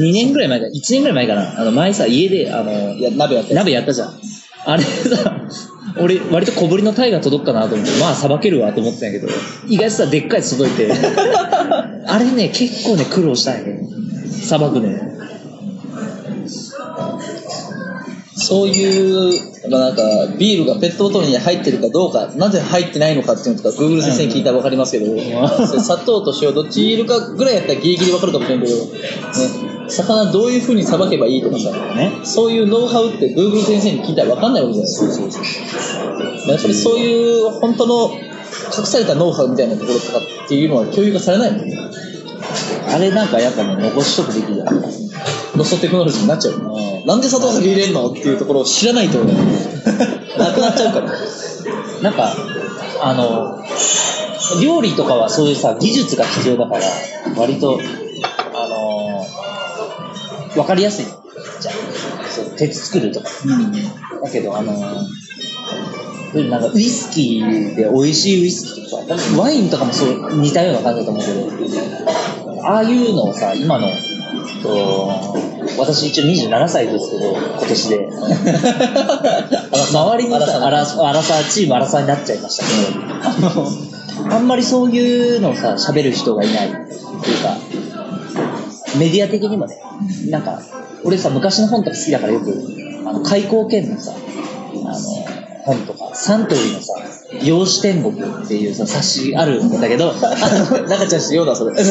[0.00, 1.60] 2年ぐらい前か、1年ぐらい前かな。
[1.60, 4.20] あの、前さ、家で、あの、いや鍋やって鍋やったじゃん。
[4.66, 5.46] あれさ、
[6.00, 9.32] 俺、割と小ぶりのタイが届くかなと思って、まあ、さばけるわと思ってたんやけど、
[9.68, 10.92] 意外とさ、でっかいやつ届いて、
[12.06, 13.80] あれね、結構ね、苦労したんやね。
[14.42, 15.13] さばくね。
[18.46, 20.02] そういう、まあ、なんか
[20.38, 25.06] ビールがペットボトルに入ってるかどうかなぜ入ってないのかっていうのとか Google 先生に聞いたら分かりますけど、
[25.66, 32.20] それ砂糖と塩どっちいるかぐらいやったらギリギリ分かるかもしれんけど、ね、魚どういう風にさばけばいいとかさ、ね。
[32.24, 35.40] そういうノウハウって Google 先生に聞いたら分かんないわけじゃないです
[36.46, 36.52] か。
[36.52, 41.78] やっぱりそういう本当の隠されたノウハウみたいなところとかっていうのは共有がされないもんね。
[42.88, 44.64] あれなんかやっぱね、残しとくべきだ。
[45.56, 47.04] ロストテクノロジーになっちゃうよね。
[47.06, 49.34] なんで砂糖先入れんのっていうところを知らないとね、
[50.38, 51.12] なくなっちゃうから。
[52.02, 52.36] なんか、
[53.00, 53.62] あの、
[54.62, 56.82] 料理とかはそういうさ、技術が必要だから、
[57.36, 57.78] 割と、
[58.52, 61.74] あのー、わかりやすいじゃん。
[62.30, 63.28] そう、鉄作るとか。
[64.22, 73.88] だけど、あのー、なんかウイスキーで美味しいウイスキーとかさ、多分ワインとかもそう似たような感じだと思うけど、ああいうのをさ、今の、
[74.62, 75.36] と
[75.78, 78.08] 私一応27歳ですけど、今年で。
[79.92, 83.54] 周りのさ、アラサー、チームアラサーになっちゃいましたけど、あ
[84.28, 87.58] の、あんまりそういうのをさ、喋る人がいないっていうか、
[88.98, 89.78] メディア的にもね、
[90.28, 90.62] なんか、
[91.04, 92.64] 俺さ、昔の本とか好きだからよく、
[93.06, 94.12] あの、開口剣のさ、
[95.64, 96.94] 本とか、サントリーのさ、
[97.42, 98.12] 養子天国
[98.44, 101.72] っていうさ、冊子あるんだけど、中ちゃんしてようだ、それ。
[101.72, 101.84] あれ？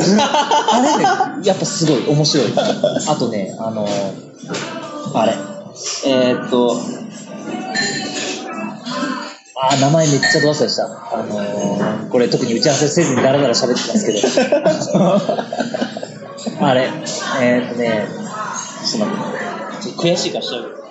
[1.42, 2.54] ね、やっぱすごい面白い。
[3.08, 3.88] あとね、あの、
[5.16, 5.34] あれ、
[6.06, 6.80] えー、っと、
[9.56, 10.86] あー、名前めっちゃど忘れした。
[10.86, 14.20] あのー、これ特に打ち合わせせずにダラダラ喋ってますけど。
[16.68, 16.90] あれ、
[17.42, 18.08] えー、っとね、
[18.86, 19.10] ちょっ
[19.96, 20.83] と悔しいから調べる。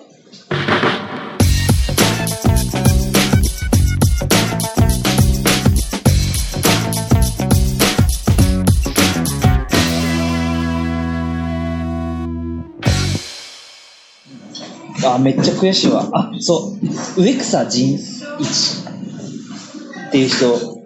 [15.14, 16.08] あ、めっちゃ悔しいわ。
[16.12, 16.76] あ、そ
[17.16, 17.22] う。
[17.22, 17.98] 植草仁一
[20.08, 20.82] っていう人。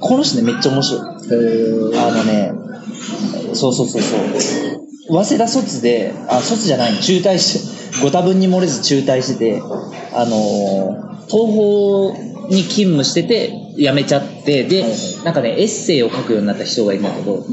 [0.00, 1.00] この人ね、めっちゃ面白い。
[1.98, 2.52] あのね、
[3.54, 4.20] そうそうそうそう。
[5.08, 9.62] 早稲田卒で、あ、卒じゃない、中退して、ご多分に漏れず中退してて、
[10.12, 17.44] あのー東宝に勤務してて、辞めちゃって、で、はいはいなんかね、エッセイを書くようになった人がいるんだけど、うん。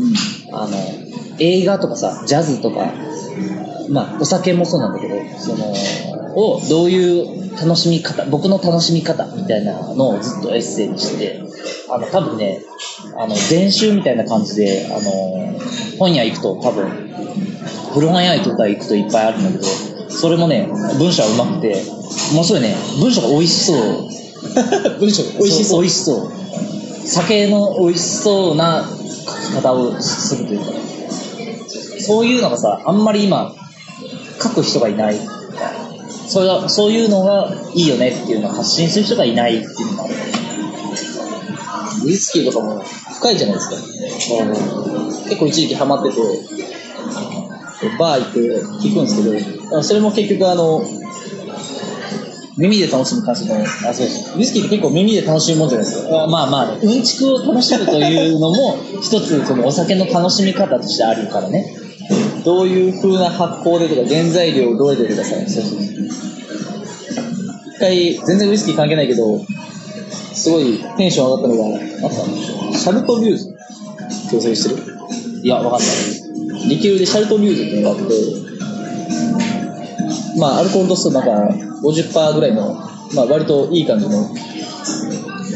[0.54, 0.78] あの、
[1.40, 2.92] 映画とかさ、ジャズとか、
[3.92, 5.74] まあ、お酒もそうなんだけど、その、
[6.36, 11.44] をどういう楽しみ方、僕の楽しみ方みたいなのをずっとエッセイにしてて、
[11.90, 12.64] あの、多分ね、
[13.18, 15.60] あの、全集みたいな感じで、あの、
[16.00, 16.90] 本屋行くと多分、
[17.94, 19.64] 古本屋とか行くといっぱいあるんだけど、
[20.10, 21.84] それもね、文章は上手くて、
[22.34, 23.78] 面白いね、文章が美味しそう。
[25.00, 25.82] 文章美味しそう。
[25.82, 26.32] 美味しそう。
[27.06, 30.66] 酒の美味しそうな書き方をするというか、
[32.00, 33.54] そういうのがさ、あんまり今、
[34.42, 35.16] 書く人がいない。
[36.28, 40.14] それがそういうのがいいよねっていうのを発信する人がいないっていうのがある。
[42.06, 42.82] ウイスキーとかも
[43.16, 43.76] 深いじゃないですか。
[45.26, 46.18] 結構一時期ハマってて、
[48.00, 48.40] バー行って
[48.88, 50.84] 聞くんですけど、それも結局あの、
[52.58, 54.38] 耳で楽しむ感じの、あ、そうです。
[54.38, 56.24] ウイスキーって結構耳で楽しむもんじゃないですか。
[56.24, 61.76] あまあまあ、うんちくを楽しむというのも、一つそのお酒の楽しみ方としてあるからね。
[62.44, 65.50] どういう風な発酵でとか、原材料をどうやってください？
[65.50, 65.80] そうそう。
[65.82, 69.40] 一回、全然ウイスキー関係ないけど、
[70.34, 72.16] すごいテンション上がったのが、なんか、
[72.78, 74.84] シャルトリューズってお酒してる？
[75.44, 75.90] いや、わかんない。
[76.70, 78.14] リキュールでシャルトリューズっていうのがあって、
[80.40, 81.32] まあ、アルコール度数なんか
[81.84, 82.76] 50%ぐらいの、
[83.16, 84.30] まあ、割といい感じの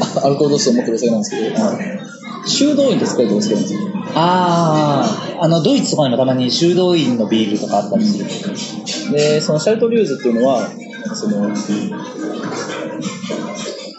[0.00, 1.56] あアルコール度数を持ってるお酒なんですけど、
[2.46, 3.80] 修道院で使えてるお酒なんですよ。
[4.14, 9.12] ああ、あの、ドイツとかにもたまに修道院のビールとかあったりする。
[9.12, 10.70] で、そのシャルトリューズっていうのは、
[11.14, 11.54] その、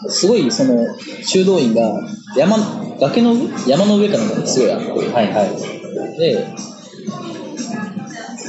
[0.08, 0.86] すごいその
[1.22, 2.00] 修道院が
[2.36, 2.56] 山、
[3.00, 6.18] 崖の上山の上かなんかにすごいあって、はいはい。
[6.18, 6.48] で、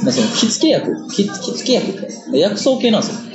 [0.02, 3.30] まあ、その着付け薬、着着付け薬って薬草系なんですよ。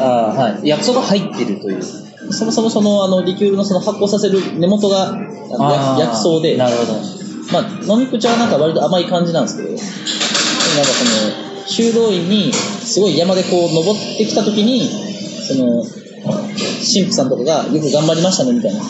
[0.00, 0.68] ああ、はい。
[0.68, 2.01] 薬草が入ってるという。
[2.30, 7.22] そもそもそのあのリキュールのその発酵させる根元が薬薬草で、なるほど。
[7.52, 15.84] まあ、飲み口はなんか割と甘い感じなんですけど、なんかその、修道院にすごい山でこう登ってきた時に、その、
[16.24, 18.80] 神父さんとかがよく頑張りましたねみたいな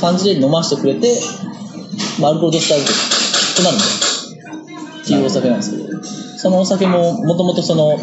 [0.00, 1.20] 感じで飲ませてくれて、
[2.20, 2.82] まあ、アルコール度数ある
[3.56, 3.84] となるんだ
[5.02, 5.88] っていうお酒なんですけど、
[6.36, 7.98] そのお酒ももともとその、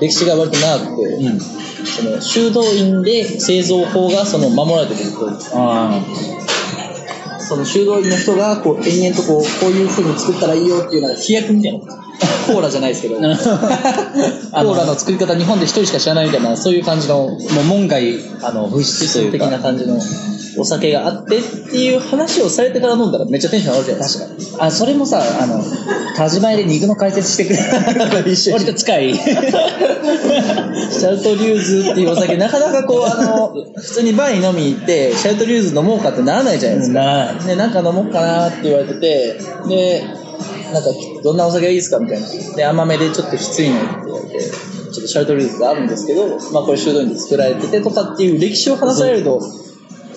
[0.00, 1.40] 歴史が割と長くて、うん。
[1.40, 6.00] その修道院で製造法がその守られてくると、あ
[7.38, 11.80] その修道院の人がこう延々とこうこういう風に作ったらいいよっていうのが飛躍みたいな。
[12.46, 13.26] コーラじゃないですけど、 コあ。
[13.26, 19.50] ーラの作り方日本で一人しか知らないみたいな、そういう感じのもう門外、あの、物質的か。
[19.50, 19.98] な感じの
[20.60, 24.64] お酒があってっていう話をされてから飲んだらめっちゃテンション上がるじゃないですか。
[24.64, 25.62] あ、それもさ、あの、
[26.16, 27.62] 田島屋で肉の解説してくれる。
[28.52, 29.14] 割と近い。
[29.16, 37.00] シャルトリューズっていうお酒、なかなかこう、あの、普通にバーに飲みに行って、シャルトリューズ飲もうかってならないじゃないですか。
[37.00, 39.38] ならないで、なんか飲もうかなって言われてて、
[39.68, 40.04] で、
[40.72, 40.90] なんか、
[41.22, 42.26] どんなお酒がいいですかみたいな。
[42.56, 49.40] で、甘めでちょっときついのって言われて、ちょっとシャルトリューズがあるんですけど、まあこれ修道院で作られててとかっていう歴史を話されると、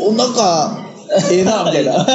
[0.08, 0.80] お、なんか、
[1.32, 1.94] ええな、みたいな。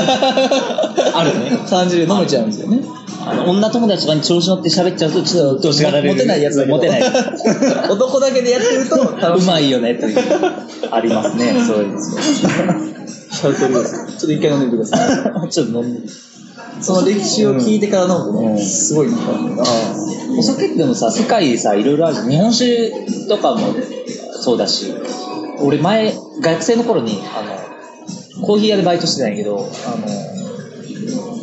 [1.14, 1.58] あるね。
[1.68, 2.80] 感じで飲めちゃうんですよね。
[3.24, 6.14] あの女友達とかに調子乗って喋っちゃうと、ちょっと調子がられる。
[6.14, 6.76] モテないやつだけど。
[6.76, 7.02] モテない。
[7.90, 9.44] 男だけでやってると楽しい。
[9.44, 10.18] うまいよね、という。
[10.90, 11.98] ありますね、そういうの。
[12.00, 15.48] ちょっと一回飲んでみてください。
[15.50, 16.08] ちょっと飲んで。
[16.80, 19.64] その歴史を聞いてから飲むとね、うんすごいなんか、
[20.38, 22.30] お酒ってでもさ、世界さ、いろいろあるじゃん。
[22.30, 22.92] 日本酒
[23.28, 23.74] とかも
[24.40, 24.94] そうだし、
[25.60, 27.67] 俺前、学生の頃に、あの、
[28.42, 30.06] コーヒー屋でバイトしてたんやけど、あの、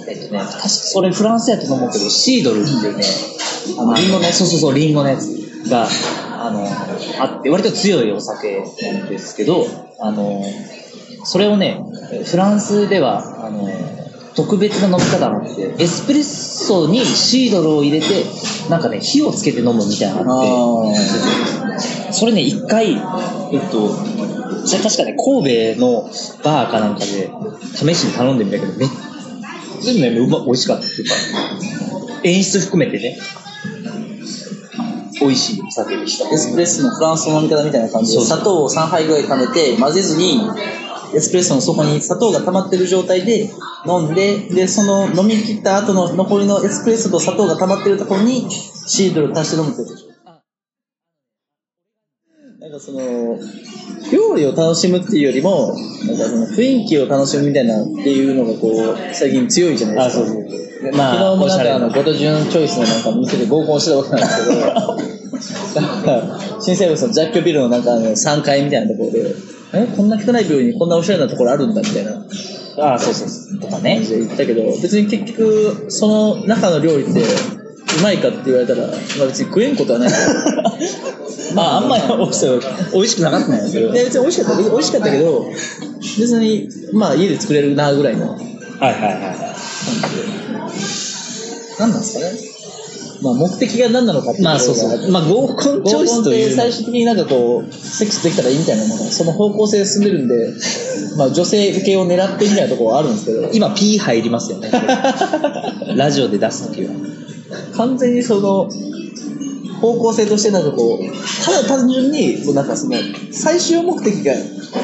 [0.08, 3.04] えっとね、確かそれフランスやと思うけど、シードルっていうね、
[3.78, 5.28] あの、リンゴね、そうそうそう、リンゴのやつ
[5.70, 5.88] が、
[6.32, 6.68] あの、
[7.20, 9.66] あって、割と強いお酒なんですけど、
[10.00, 10.44] あの、
[11.24, 11.80] それをね、
[12.26, 13.68] フランスでは、あの、
[14.36, 18.26] 特別な飲み方があって、エスプレッソにシードルを入れて、
[18.70, 23.00] なんかね、火をつけて飲むみたいなのがあって、それね、一回、えっ
[23.72, 23.96] と、
[24.66, 26.10] それ確かね、神戸の
[26.44, 27.30] バーかなんかで
[27.74, 28.90] 試しに頼んでみたけど、めっ
[29.82, 31.16] 全部ね、うま、美味しかったっていうか、
[32.24, 33.18] 演出含めてね、
[35.22, 36.30] 美味しいお酒でした。
[36.30, 40.42] エスプレッソのフランスの飲み方みたいな感じで、砂糖を3杯ぐらい溜めて、混ぜずに、
[41.14, 43.50] エスプレッソの底に砂糖が溜まってる状態で
[43.88, 50.15] 飲んで、で、その飲み切った後の残りのエスプレッソと砂糖が溜まってるところにシードルを足して飲むってやつでしょ。
[52.76, 53.40] かその、
[54.12, 60.26] 料理を楽しむっていうよりも、なんかその雰囲気を楽しむみたいなっていうのがこう、最近強いじゃないですか。
[60.28, 60.46] そう。
[60.96, 69.36] まあ、昨日もなんかあの、ゴトジュンチョイスのなんか店で合コンしてたわけなんですけど、なんか、新生物の雑居ビルのなんかあの3階みたいなところで、
[69.74, 72.26] え、こんな汚い病院にこんなおしゃれなところあるんだみたいな
[72.78, 73.60] ああ、そうそうそう。
[73.60, 74.04] とかね感。
[74.04, 77.22] じで言ったけど、別に結局、その中の料理って、
[78.00, 78.94] うまいかって言われたら、ま
[79.24, 80.10] あ別に食えんことはない。
[81.56, 82.46] まあ、あんまり美味し
[82.94, 83.94] 美味しくなかったんやけど。
[83.96, 85.46] いや別に美味しかった、美味しかったけど、
[86.20, 88.30] 別に、まあ家で作れるなぐらいの。
[88.32, 88.40] はい
[88.82, 89.56] はいはいはい。
[91.80, 92.32] 何なんですかね？
[93.22, 95.12] まあ目的が何なのかっていうまあそうそう。
[95.12, 100.36] まあ合コンチョイスというの最終的になんかこう、セックスできたらいいみたいな、なんかその方向性で進んでるんで、
[101.18, 104.70] まあ女性受けを狙ってみたいなところはあるんですけど、今 P 入りますよね。
[105.96, 106.90] ラジオで出すときは。
[107.76, 108.70] 完全にその、
[109.82, 112.96] 方向性としてなんかこう、ただ単純に、もうなんかその、
[113.32, 114.34] 最終目的が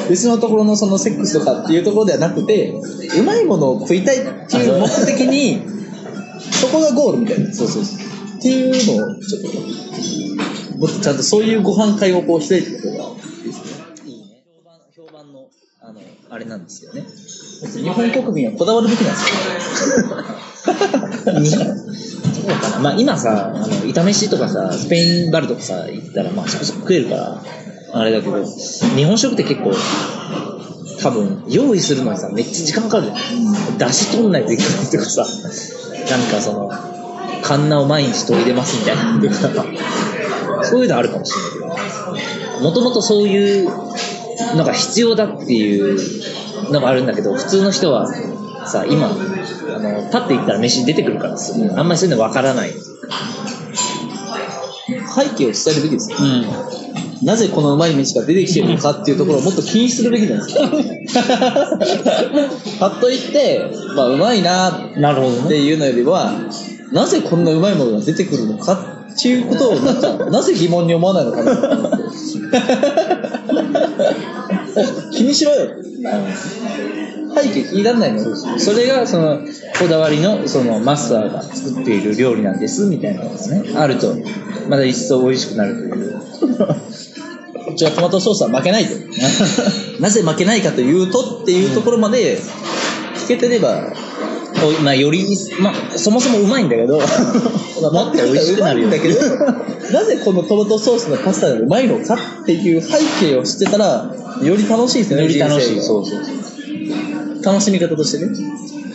[0.08, 2.72] 別のところのそのセックスとかっていうところではなくて、
[3.18, 5.62] うまいものを食いたいっていう目的に、
[6.52, 7.52] そこがゴールみたいな。
[7.52, 8.38] そうそうそう。
[8.38, 14.10] っていうのを、ちょっと、もっとちゃんとそういうご飯会をこう開いていくことがいいですね。
[14.10, 14.44] いいね。
[14.46, 15.48] 評判、評判の、
[15.80, 16.00] あの、
[16.30, 17.04] あれなんですよね。
[17.62, 20.16] 日本国民はこだわるべきなんですよ。
[22.32, 22.78] そうかな。
[22.80, 27.42] まあ今さ、あの、炒飯とかさ、スペインバルとかさ、行ったら、まあそこそこ食えるから、
[27.92, 28.44] あれだけど、
[28.96, 29.72] 日本食って結構、
[31.00, 33.78] 多分、用意するのにさ、めっちゃ時間かかるじゃん。
[33.78, 35.26] 出汁取んないといけないとかさ、
[36.10, 36.70] なんかその、
[37.42, 43.68] カンナを毎日取り入れますみたいなそういうのあるかもしれないけど、もともとそういう
[44.56, 45.98] のが必要だっていう
[46.70, 48.06] のがあるんだけど、普通の人は
[48.66, 49.10] さ、今、あ
[49.78, 52.72] の、パッて行ったら飯出てくるからすぐ、あんまりそういうのわからない。
[55.14, 56.18] 背景を伝えるべきですよ。
[56.20, 57.26] うん。
[57.26, 60.68] なぜこのうまい飯が出てきてるのかっていうところをもっと 気にするべきなんですよ。
[62.80, 66.32] パッと言って、まあうまいななるほどっていうのよりは、
[66.90, 71.52] なぜこんなうまいものが出てくるのかっていうことをなんか、 なぜ疑問に思わないのかな
[75.12, 75.82] 気にしろよ。
[77.34, 79.40] 背景気にならないのそれが、その、
[79.78, 84.14] こだわりの、その、マスターが作っている料理なんです、みたいなのがね、あると、
[84.68, 86.22] まだ一層美味しくなるという。
[87.72, 88.90] うちはトマトソースは負けないと。
[90.00, 92.38] なぜ負けないかというとっていうところまで
[93.16, 93.92] 聞けてれば、
[94.64, 95.26] おまあ、より、
[95.60, 96.98] まあ、そもそもうまいんだけど、
[97.92, 98.90] もっと美味しくなるよ。
[98.90, 99.20] だけど、
[99.92, 104.14] なぜこのトマトソースのパスタがうまいのかっていう背景を知ってたら、
[104.44, 105.80] より楽しいですよね、より楽しい。
[105.80, 107.42] そうそうそう。
[107.42, 108.30] 楽しみ方としてね。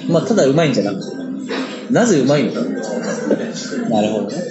[0.09, 2.61] まあ、ただうまいんじゃなくて、なぜうまいのか。
[3.89, 4.43] なるほどね。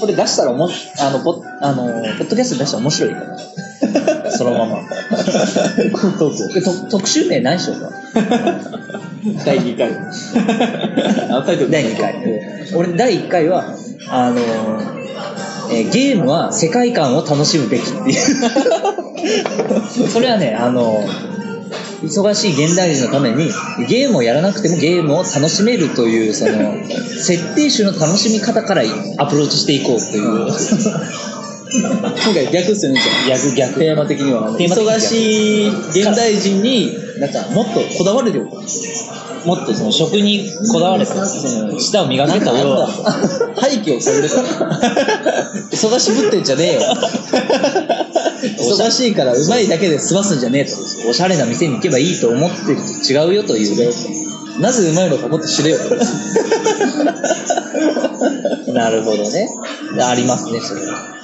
[0.00, 0.68] これ出したらおも
[1.00, 1.84] あの、ポあの、
[2.18, 3.38] ポッドキャスト出したら面白いから。
[4.30, 4.76] そのまま。
[6.18, 7.90] トークでと特集名何しようか。
[9.44, 9.90] 第2回。
[11.30, 12.14] あ、タイトル第2回。
[12.74, 13.74] 俺、第1回は、
[14.08, 14.95] あの
[15.70, 20.08] えーゲームは世界観を楽しむべきっていう。
[20.08, 21.04] それはね、あの
[22.02, 23.50] 忙しい現代人のために、
[23.88, 28.82] ゲームをやらなくてもゲームを楽しめるという、その、設定集の楽しみ方から
[29.18, 30.48] アプローチしていこうという。
[31.68, 34.56] 今回逆っすよね、じゃあ逆逆テーマ的には。
[34.56, 38.50] 忙しい現代人に、なんか、もっとこだわれるよ。
[39.46, 42.88] もっとその食にこだわれて、その舌を磨けとなんかあんだ
[43.62, 44.48] 背景を探るから。
[45.70, 46.80] 忙しぶってんじゃねえよ。
[48.58, 50.76] 忙しいからうまいだけで済ますんじゃねえと。
[51.08, 53.88] おしゃれな店に行けばいいと思ってると違うよというね。
[54.60, 55.78] なぜうまいのかもっと知れよ。
[58.72, 59.48] なるほどね。
[60.02, 61.16] ありますね、それは。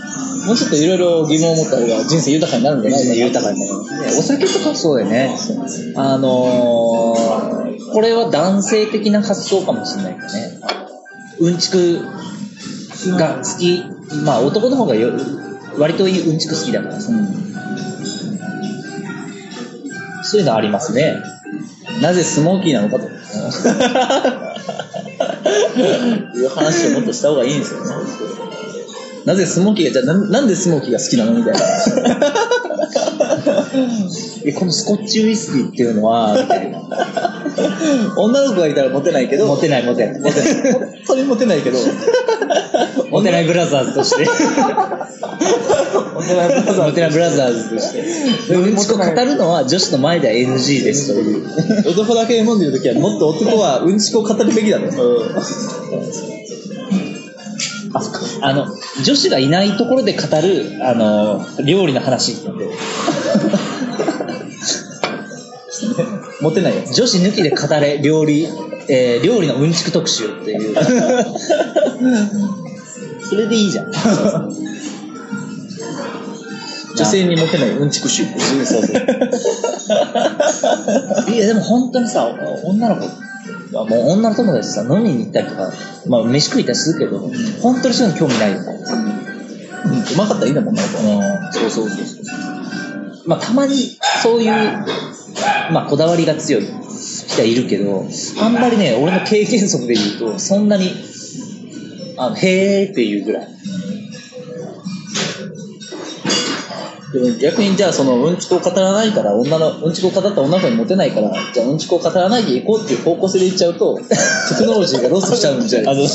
[0.47, 3.15] もうちょっといろいろ疑問を持った方が人生豊かになるんじゃないかな。
[3.15, 3.73] 豊かになる。
[4.19, 5.37] お酒とかそうだよね。
[5.97, 10.61] あのー、これは男性的な発想かもしれないけどね。
[11.41, 12.01] うんちく
[13.19, 13.85] が好き。
[14.25, 15.13] まあ男の方がよ
[15.79, 17.13] 割とうんちく好きだからさ。
[20.25, 21.17] そういうのありますね。
[22.01, 23.09] なぜスモーキーなのかと。
[25.75, 27.91] いう話をもっとした方がいいんですよね。
[29.25, 31.61] なぜスモーキーが、じゃあななんでスモーキーが好きなのみたいな。
[34.45, 36.81] え、このスコッチウイスキーっていうのは、 みたいな。
[38.17, 40.21] 女の子がいたらモテないけど、モテないモテない。
[40.21, 40.73] モテない。
[40.73, 41.79] 本当にモテないけど、
[43.11, 44.27] モテないブラザーズとして。
[46.15, 48.55] モテないブラザーズモテないブラザーズとして。
[48.55, 51.91] うんちこ語るのは女子の前では NG ですという。
[51.91, 54.87] 男だけ飲んでる時はもっと男はうんちこを語るべきだと。
[57.95, 58.21] あ、そっか。
[58.41, 58.67] あの、
[59.05, 62.51] 女子がいないところで語る、あの、料理の話って。
[66.43, 66.93] モテないやつ。
[66.95, 68.49] 女子抜きで語れ、料理、
[68.89, 70.77] えー料理のうんちく特集っていう。
[73.25, 73.93] それでいいじゃん。
[76.95, 78.25] 女性にモテないうんちく集。
[78.25, 78.31] そ
[78.61, 78.83] うそう。
[81.31, 82.29] いや、でも本当にさ、
[82.65, 83.07] 女の子、
[83.73, 85.73] まあもう女の友達さ、飲みに行ったりとか、
[86.07, 87.31] まあ飯食いたりするけど、
[87.63, 88.65] 本当にそういうの興味ないよね。
[89.85, 92.25] うん、うまかったらいいんだもんな、そうそうそうそう。
[93.27, 94.53] まあたまにそういう、
[95.71, 98.07] まあこだわりが強い人はいるけど、
[98.41, 100.91] あんまりね、俺の経験則で言うと、そんなに、
[102.17, 103.49] あの、へーっていうぐらい。
[107.13, 114.05] でも逆にじゃあそのうんちくを語らないから女のうんちくを語った女の子にモテないからじゃあうんちくを語らないでいこうっていう方向性でいっちゃうと テ
[114.57, 116.09] クノロジーがロストしちゃうんじゃないあの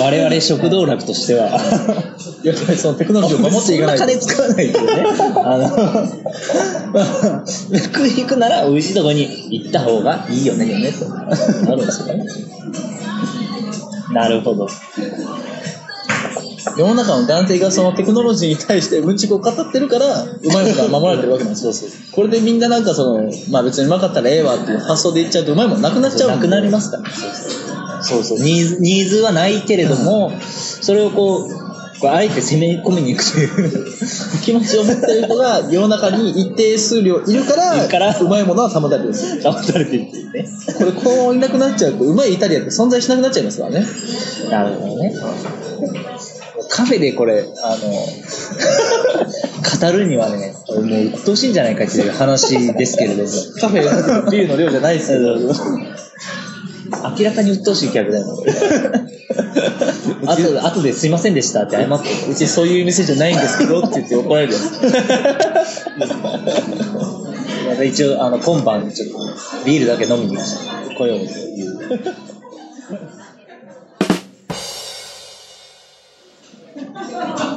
[0.00, 1.50] 我々食道楽としては、
[2.42, 5.04] やっぱりそのテクノロジーを守っていかないと 金使わないけどね。
[5.44, 6.06] あの、まあ、
[6.92, 11.06] 食いに行くなら美味しいとこに行った方がいいよね、よね、と。
[11.12, 11.86] あるん。
[11.86, 12.24] ですよね。
[14.12, 14.68] なるほど。
[16.76, 19.16] 世の中の男性がそのテクノロジーに対してうん。
[19.16, 21.54] ちくを語ってるからうまいものが守られてるわけなん。
[21.54, 22.58] ですよこれでみん。
[22.58, 22.84] ななん。
[22.84, 28.02] かそのまあ別にうまかったらええわっていう発想でいっちゃうとうまいものなくなっちゃうなくなりますから。
[28.02, 28.38] そうそう。
[28.38, 31.59] ニーズ、ニーズはないけれども、それをこう、
[32.00, 33.86] こうあえて攻め込みに行くという。
[34.42, 40.48] 気持ちを持ってる人が世の中に一定数量いるからいるからうまいものは保たれてるんですよ保たれてるっていうね。
[40.78, 43.86] これこういなくなっちゃうとうまいイタリアって存在しなくなっちゃいますからね
[44.50, 45.14] なるほどね。
[46.70, 47.92] カフェでこれ、あの、
[49.92, 50.84] 語るにはね、もう
[51.14, 53.28] 鬱陶しいんじゃないかっていう話ですけれども。
[53.60, 55.36] カフェがビールの量じゃないですけど
[57.18, 59.09] 明らかに鬱陶しい客だよね。
[60.30, 62.08] あと、あとですいませんでしたって謝って。
[62.30, 64.64] うちそういう店じゃないんですけど って言って怒られるやつ
[67.68, 69.18] また一応、あの、今晩、ちょっと、
[69.64, 71.80] ビールだけ飲みに来ようという。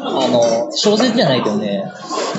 [0.06, 1.84] あの、小説じゃないけどね、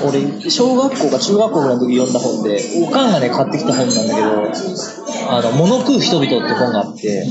[0.05, 7.25] 俺、小学校か中学校の時読んだ本で、おかんがね、買ってきた本なんだけど、あの、物食う人々って本があって、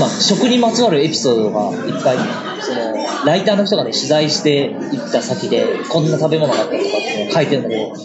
[0.00, 2.18] まあ、食にまつわるエピソードがいっぱい、
[2.60, 2.94] その、
[3.24, 7.96] ライターの人がね、取材して行った先で、こんな食べ物があったとかっていうのを書いてるんだけど、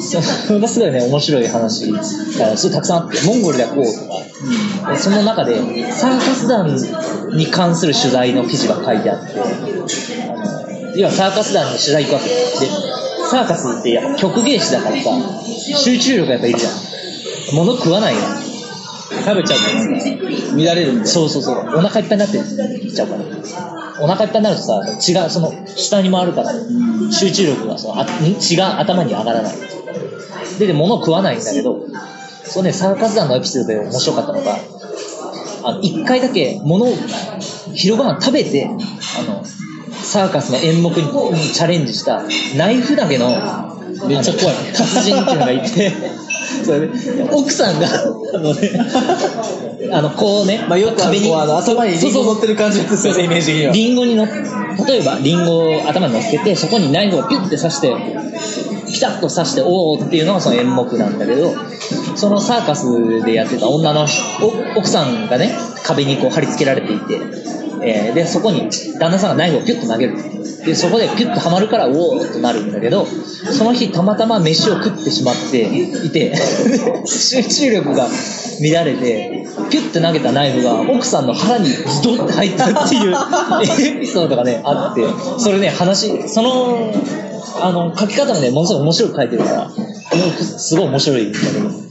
[0.00, 2.02] それがすごいね、面白い話が
[2.56, 6.76] すごいたくさんあって、モンゴルではこうとか、その中でサーカス団
[7.36, 12.34] に関する取材の記事が書いてあって、あの要はサーカス団に取材行くわけで、
[13.28, 15.10] サーカスってやっぱ曲芸師だからさ、
[15.76, 16.72] 集中力がやっぱいるじゃん。
[17.54, 18.20] 物食わないよ。
[19.24, 21.58] 食べちゃうから乱れるんでそうそうそう。
[21.76, 22.38] お腹いっぱいになって
[22.80, 23.22] きちゃうから。
[24.00, 26.52] お腹いっぱいになるとさ、血がその下に回るから、
[27.10, 28.06] 集中力がそのあ
[28.40, 29.56] 血が頭に上がらない。
[30.58, 31.86] で、で物を食わないんだけど、
[32.44, 34.56] そのね、サーカス団のエピソードで面白かったのが、
[35.64, 36.94] あの、一回だけ物を
[37.74, 39.44] 昼ご飯食べて、あの、
[40.02, 42.22] サーカスの演目にチャレンジした
[42.56, 43.30] ナイフ投げの
[44.08, 45.92] めっちゃ怖い達人っていうのがいて、
[46.64, 46.88] それで
[47.30, 47.86] 奥さんが、
[48.34, 48.70] あのね、
[49.92, 53.72] あの、こうね、まあよくあるこうあの頭にリンゴ乗ってる感じですよねイメージ的には。
[53.72, 57.94] リンゴにの、例えばリンゴを頭に乗っけて、そこにナイフをピュッて刺して、
[58.92, 61.54] ピタッと刺して、おーっていうのがその演目なんだけど、
[62.16, 64.06] そのサーカスでやってた女の
[64.74, 65.52] お奥さんがね、
[65.84, 67.18] 壁にこう貼り付けられていて、
[67.84, 68.68] えーで、そこに
[68.98, 70.16] 旦那さんがナイフをピュッと投げる。
[70.64, 75.62] で、そこでピュッとはまるから、おーっとなるんだけど、その日たまたま飯を食ってしまって
[76.06, 76.34] いて、
[77.06, 78.08] 集中力が
[78.60, 83.14] 乱れて、ピュッて投げたナイフが奥さんの腹にズドッて入ったっていう
[83.96, 85.04] エピソードがね、あって、
[85.38, 86.92] それね、話、その、
[87.60, 89.70] あの、書き方もね、ものすごい面白く書いてるから、
[90.58, 91.81] すごい面白いんだけど。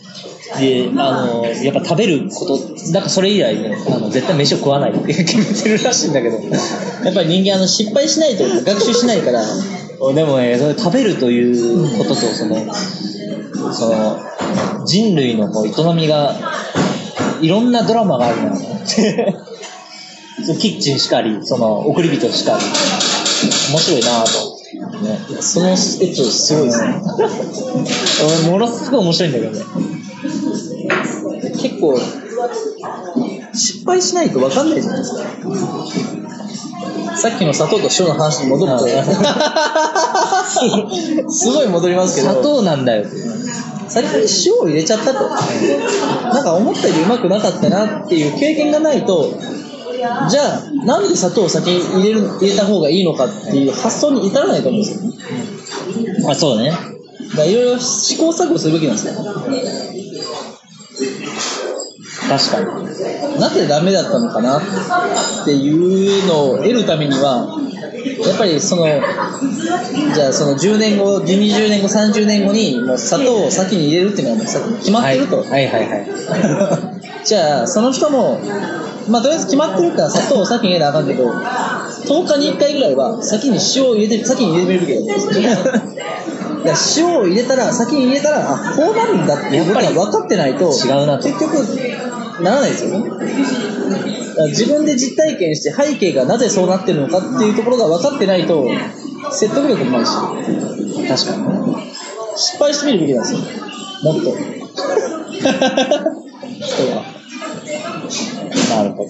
[0.62, 2.60] で、あの、やっぱ食べること、
[2.92, 6.38] なんかそれ以来ね、あの、絶対飯を食わないって 決めてるらしいんだけど。
[6.38, 9.44] やっぱり人間あの失敗しないと学習しないから
[10.14, 12.66] でもね、それ食べるということと、その、
[13.74, 14.20] その、
[14.86, 16.36] 人類のこう営みが、
[17.42, 18.56] いろんなドラマがあるなっ
[18.88, 19.36] て。
[20.60, 22.64] キッチンしかり、その、送り人しかり、
[23.72, 24.62] 面白いなぁと。
[25.02, 27.02] ね、そのエピソードすごいですね。
[28.46, 29.66] 俺ものすごい面白いんだけどね。
[31.82, 32.00] 結構
[33.54, 35.22] 失敗しないと分かんないじゃないですか。
[37.18, 38.88] さっきの砂糖と塩の話に戻ると
[41.32, 42.30] すごい戻りますけど。
[42.30, 43.06] 砂糖なんだよ。
[43.88, 45.20] 先に塩を入れちゃったと。
[46.34, 49.34] なんか思ったよりうまくなかったなっていう経験がないと
[50.30, 55.12] じゃあなんで砂糖を先に入れる入れた方がいいのかっていう発想に至らないと思うんですよ。
[56.30, 56.72] あ、そうね。
[57.46, 59.14] いろいろ試行錯誤するべきなんですよ
[62.38, 63.40] 確かに。
[63.40, 64.62] なぜダメだったのかなっ
[65.46, 67.58] ていうのを得るためには
[68.26, 76.08] やっぱりそのじゃあその10年後20年後30年後にもう砂糖を先に入れるっていうのは決まってると、はいはいはいはい。
[77.26, 78.40] じゃあその人も
[79.10, 85.44] まあとりあえず決まってるから砂糖を先に入れなあかんけど10日に1回ぐらいは先に塩を入れて先に入れてみるべき
[86.64, 91.91] だ塩を入れたら先に入れたらあこうなるんだっていうことが分かってないと違うなと結局
[92.42, 93.10] ならないですよね
[94.50, 98.70] 自分で実体験して背景がなぜそうなってるのかっていうところが分かってないと
[99.32, 100.12] 説得力もないし
[101.08, 101.92] 確かに。
[102.36, 103.40] 失敗してみるべきなんですよ
[104.04, 104.32] もっと
[105.42, 107.22] 人は
[108.70, 109.10] なるほど。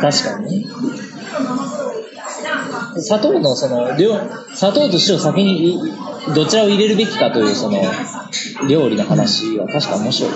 [0.00, 0.66] 確かにね。
[2.98, 4.18] 砂糖のその量、
[4.54, 5.92] 砂糖と塩先に
[6.34, 7.82] どちらを入れるべきかというその
[8.68, 10.32] 料理の話は確か面白い。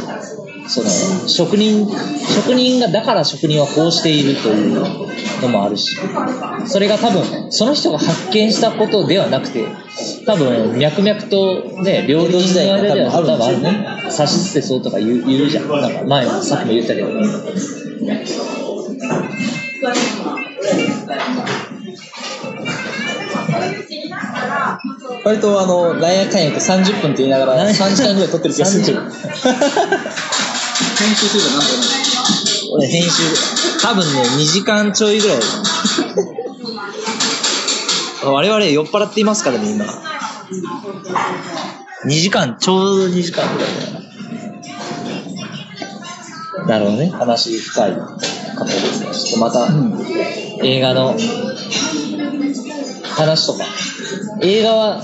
[0.67, 0.89] その
[1.29, 1.87] 職人、
[2.35, 4.81] 職人が、だから職人はこうしているという
[5.43, 5.97] のもあるし、
[6.67, 9.67] それが多分その人が発見したことではなくて、
[10.27, 13.87] 多分脈々とね、料理人の間では多分あるね。
[14.11, 15.69] 差し捨てそうとか言う言うじゃん。
[15.69, 17.09] なんか前さっきも言ったけど。
[25.25, 28.85] 割とあの、なんやかんやって30分って言いながら3時間ぐらい撮ってる気がする。
[28.85, 28.95] 編
[31.15, 31.73] 集するとなんとな
[32.77, 33.23] 俺編集、
[33.81, 35.37] 多分ね、2時間ちょいぐらい。
[38.25, 39.85] 我々酔っ払っていますからね、今。
[42.07, 44.01] 2時間、ちょうど2時間ぐらいだよな。
[46.67, 47.11] なるほどね。
[47.11, 48.17] 話深い方
[48.65, 49.11] ですね。
[49.13, 49.69] ちょっとまた、
[50.65, 51.15] 映画の
[53.05, 53.65] 話とか。
[54.41, 55.03] 映画は、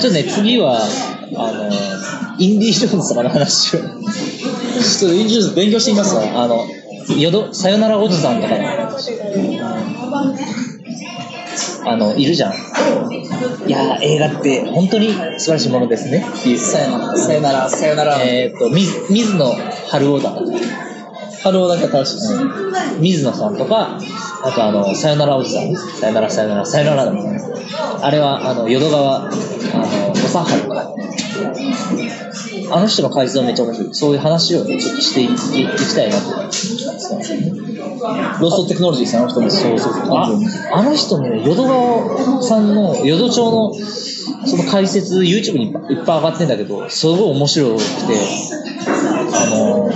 [0.00, 0.78] ちょっとね、次は、
[1.36, 1.70] あの、
[2.38, 3.80] インディ・ジョーンズとかの話を。
[3.80, 6.42] ちょっとインジュース勉強してみますわ。
[6.42, 6.66] あの、
[7.16, 8.64] よど、さよならおじさんとかの、
[11.86, 12.52] あの、いるじゃん。
[13.66, 15.08] いやー、映画って本当に
[15.38, 16.58] 素晴らしいものですねっていう。
[16.58, 18.22] さよなら、さよなら、さよなら。
[18.22, 19.54] えーっと、水水野
[19.88, 20.40] 春夫だった
[21.44, 22.50] 春尾だけ新しいですね。
[23.00, 23.98] 水野さんとか、
[24.42, 25.76] あとあの、さよならおじさん。
[26.00, 27.52] さよなら、さよなら、さよならだったんです
[28.02, 29.30] あれは、あの、淀川、
[30.34, 30.94] あの、土佐春か。
[32.70, 33.94] あの人の改造めっちゃ面白い。
[33.94, 36.74] そういう話をね、ちょっとしていきいきたいなと思います。
[38.40, 39.92] ロストテクノロジーさん、あの人もそうそう。
[40.72, 43.74] あの人ね、淀川さんの、淀町の、
[44.46, 47.84] その解説、YouTube にいっぱい上がってんだけど、すごい面白くて、
[48.86, 49.90] あの、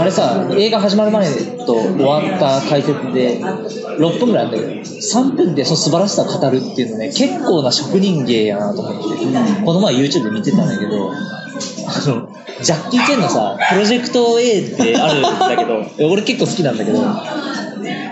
[0.00, 1.30] あれさ、映画始まる前
[1.64, 3.40] と終わった解説で、
[3.98, 9.26] 6分ぐらいあったけど、3分でその素晴らしさを語るっていうのね、結構な職人芸やなと思って、
[9.64, 11.14] この前 YouTube で見てたんだけど、あ
[12.08, 12.28] の、
[12.62, 16.98] ジャッキー・チェンのさ、プロジェクト A ってあるんだけど、 俺結構好きなんだけど、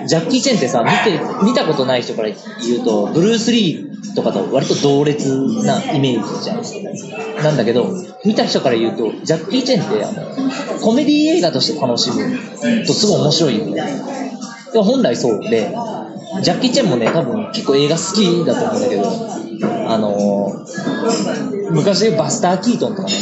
[0.06, 5.28] ジャッキー・チェンってさ、見て、見たことない人から言うと、ブルース・リーとかと割と同列
[5.65, 7.43] なイメージじゃん。
[7.43, 7.94] なんだけど、
[8.24, 13.86] 見た人から言うと、ジャッキー・チェンってあの、コメディ映画として楽しむとすごい面白いんだよ。
[13.86, 14.24] でも
[14.83, 15.71] 本来そうで、
[16.43, 19.05] ジャッキー・チェンもね、多分結構映画好きだと思うんだけど、
[19.89, 23.15] あのー昔で言うバスター・キートンとかね、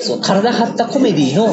[0.00, 1.48] そう体張ったコメディの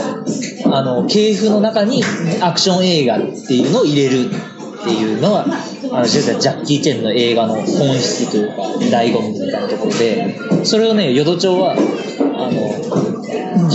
[0.75, 2.03] あの系譜の中に
[2.41, 5.45] アクション映画っていうのを入れるっていうのが
[5.91, 7.63] あの実はジャッキー・チェンの映画の本
[7.97, 11.75] 質というか醍醐味みたいなところでそれをね淀町は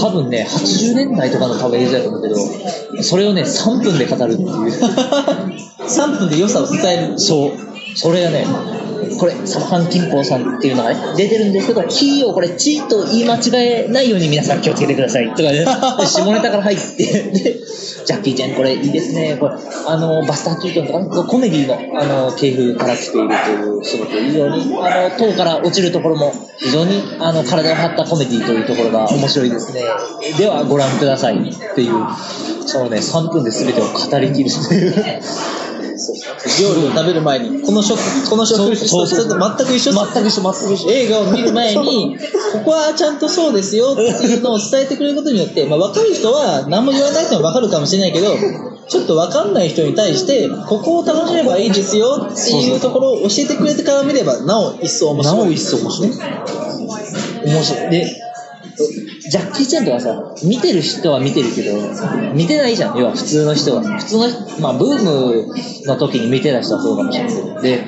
[0.01, 4.48] 多分ね80年代とかの多分映像やと思うけどそれをね3分で語るっていう
[5.90, 7.18] 3分で良さを伝える。
[7.18, 7.52] そう。
[7.97, 8.47] それがね、
[9.20, 15.28] これ、サハン金峰さんっていうのがね、出てるんですけど、キーをこれ、チーと言い間違えないように皆さん気をつけてください。
[15.34, 15.66] とかね、
[16.09, 17.05] 下ネタから入って、
[18.06, 19.36] ジャッキーちゃんこれいいですね。
[19.38, 19.55] これ、
[19.86, 29.82] あの、バスター・キートンとかね、コメディの、あの、系譜から来ているという、すごく非常に、あの、塔から落ちるところも、非常に、あの、体を張ったコメディというところが面白いですね。
[30.38, 31.92] では、ご覧くださいっていう、
[32.64, 34.94] そのね、3分で全てを語り切るっていう。
[36.60, 37.98] 料理を食べる前に、この食、
[38.28, 40.90] この食、そうそうそうそれと全く一緒全く一緒、全く一緒。
[40.90, 42.18] 映画を見る前に、
[42.52, 48.35] ここはちゃんとそうですよっていうのを伝えてくれることによって、まあ、分かる人は何も言わなくても分かるかもしれないけど、
[48.89, 55.39] ちょっと分かんない人に対して、ここを楽しめばいいですよっていうところを教えてくれてから見れば、なお一層面白い。
[55.39, 56.10] なお一層面白い。
[57.47, 57.90] 面白い。
[57.90, 58.30] で、
[58.86, 61.77] ジャッキー・チェンとかさ、見てる人は見てるけど、
[62.35, 63.82] 見てないじゃん、要は普通の人は。
[63.82, 64.28] 普通の、
[64.61, 67.61] まあ、ブームの時に見てた人はそうかもしれないけど。
[67.61, 67.85] で、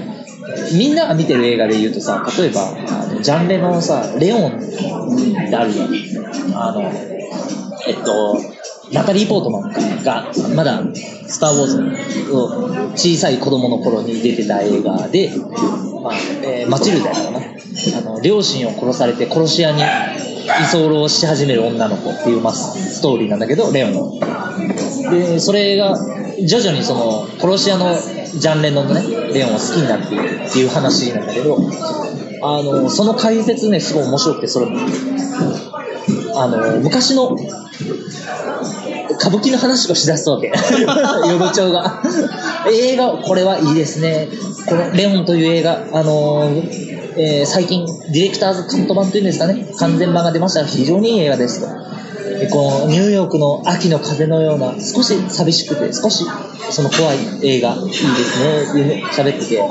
[0.77, 5.91] みんなが見てる映画で言うとさ、例えば、あのジャンレのさ、レオンってあるじゃん。
[6.55, 6.83] あの、
[7.87, 8.39] えっと、
[8.93, 10.83] ナタリー・ポートマンが、まだ、
[11.27, 15.31] スター・ウォーズの小さい子供の頃に出てた映画で、
[16.03, 17.41] まあ、えーマチルダやからな。
[17.99, 19.83] あの、両親を殺されて殺し屋に
[20.45, 24.21] 居候し始める女の子っていう、まあ、ストーリーなんだけど、レオンの。
[25.11, 25.97] で、それが、
[26.45, 29.03] 徐々にその、殺し屋のジャンレノのね、
[29.33, 31.59] レオンを好きになっていくっていう話なんだけど、
[32.43, 34.79] あの、その解説ね、すごい面白くて、それも。
[36.35, 37.37] あの、昔の、
[39.19, 40.51] 歌舞伎の話をしだすわけ。
[41.29, 42.03] 淀町が。
[42.73, 44.29] 映画、これはいいですね。
[44.67, 50.65] このレオンという映画、あのーえー最近、ディレクターズカット版というんですかね、完全版が出ました。
[50.65, 51.93] 非常にいい映画ですと。
[52.39, 56.25] でこのニューヨークの秋の風のような、少し寂しくて、少し
[56.71, 59.63] その怖い映画、いいですね、喋ってて。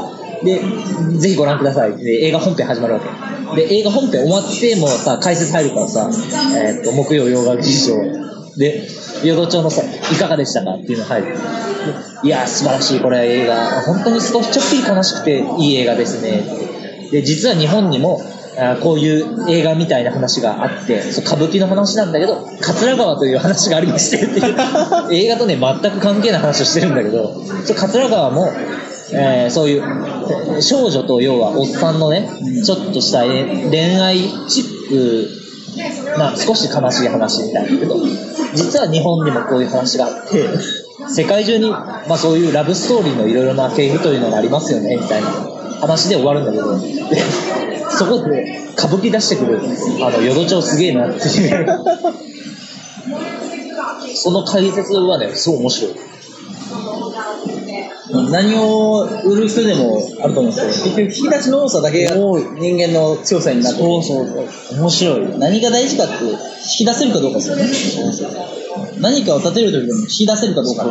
[0.43, 0.61] で、
[1.19, 1.97] ぜひご覧ください。
[1.97, 2.99] で、映画本編始まるわ
[3.55, 3.55] け。
[3.55, 6.09] で、映画本編終わってもさ、解説入るからさ、
[6.55, 7.95] えーっと、木曜洋画劇場。
[8.57, 8.87] で、
[9.23, 11.35] 淀町のさ、いかがでしたかっていうの入る。
[12.23, 13.81] いや、素晴らしい、これ映画。
[13.81, 16.43] 本当に少しちょっぴり悲しくていい映画ですね。
[17.11, 18.21] で、実は日本にも、
[18.57, 24.55] あーこういう映画みたいな話があって、そう歌舞伎の話なんだけど、桂川という話がありましてっていう、
[25.13, 27.33] 映画とね、全く関係ない話をしてるんだけど、
[27.65, 28.49] そう桂川も、
[29.13, 32.29] えーそういう、えー少女と要はおっさんのね、
[32.63, 35.29] ちょっとしたえ恋愛チック
[36.17, 37.95] な少し悲しい話みたいなんだけど、
[38.53, 40.45] 実は日本にもこういう話があって、
[41.09, 45.29] 世界中に、まあそういうラブストーリーのいろいろな系譜というのがありますよね、みたいな
[45.81, 46.87] 話で終わるんだけど、で
[47.97, 49.59] そこで歌舞伎出してくる、
[50.01, 51.67] あの、淀町すげえなっていう。
[54.15, 55.91] その解説はね、すごい面白い。
[58.29, 64.79] 何を売る人でもあると思うんですけど、結局引き出しの多さだけが人間の強さになっててそうそうそう。
[64.79, 65.39] 面白い。
[65.39, 66.37] 何が大事かって引
[66.79, 67.65] き出せるかどうかですよね。
[68.99, 70.85] 何かを立てる時でも引き出せるかどうか。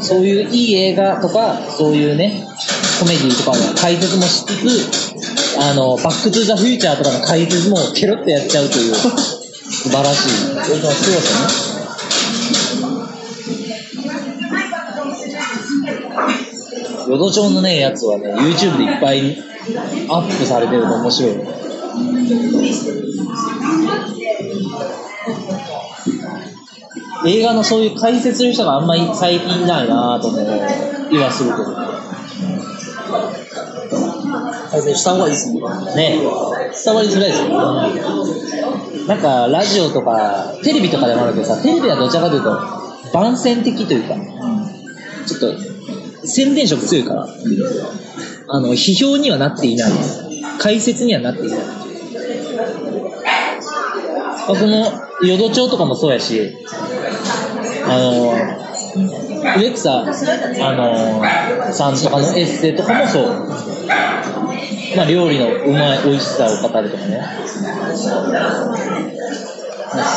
[0.00, 2.46] そういういい映画とか、そういうね、
[2.98, 10.30] コメディとかの解説もしつつ、あの、バックトゥザフューチャーとかの解説もケロッとやっちゃうという、素晴らしい。
[10.64, 11.72] それの強さね。
[17.08, 19.36] 淀町のね、やつはね、YouTube でいっぱい
[20.08, 21.36] アップされてると面白い。
[27.24, 30.44] 映画のそういう解説する人があんまり最近ないなぁとね、
[31.10, 31.91] 気はするけど。
[34.80, 35.60] した方がいいですね。
[35.96, 36.18] ね
[36.84, 39.06] 伝わりづらいですよね。
[39.06, 42.58] なんか、ラジオとか、テレビとかでもあるけどさ、テレビはどちらかというと、
[43.12, 44.14] 番宣的というか、
[45.26, 47.26] ちょっと、宣伝色強いから、
[48.48, 49.92] あの、批評にはなっていない。
[50.58, 51.58] 解説にはなっていない。
[54.46, 54.92] この、
[55.22, 56.56] 淀町とかもそうやし、
[57.84, 58.34] あの、
[59.58, 63.71] 植草、あの、さんとかのエッセイとかもそう。
[64.96, 67.20] まあ、料理のうまい、美味しさを語るとかね。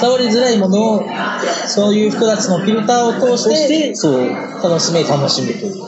[0.01, 1.03] 伝わりづらいものを、
[1.67, 4.27] そういう人たちのフィルターを通してて、そう、
[4.63, 5.09] 楽しめる。
[5.09, 5.85] 楽しむという。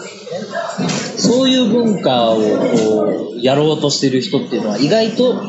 [1.18, 5.42] そういう文化をこうやろうとしてる人っていうのは意外と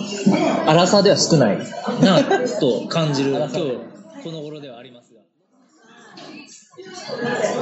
[0.66, 1.58] 荒さでは少ない
[2.00, 2.22] な
[2.58, 3.54] と感じる今日
[4.24, 4.77] この頃では。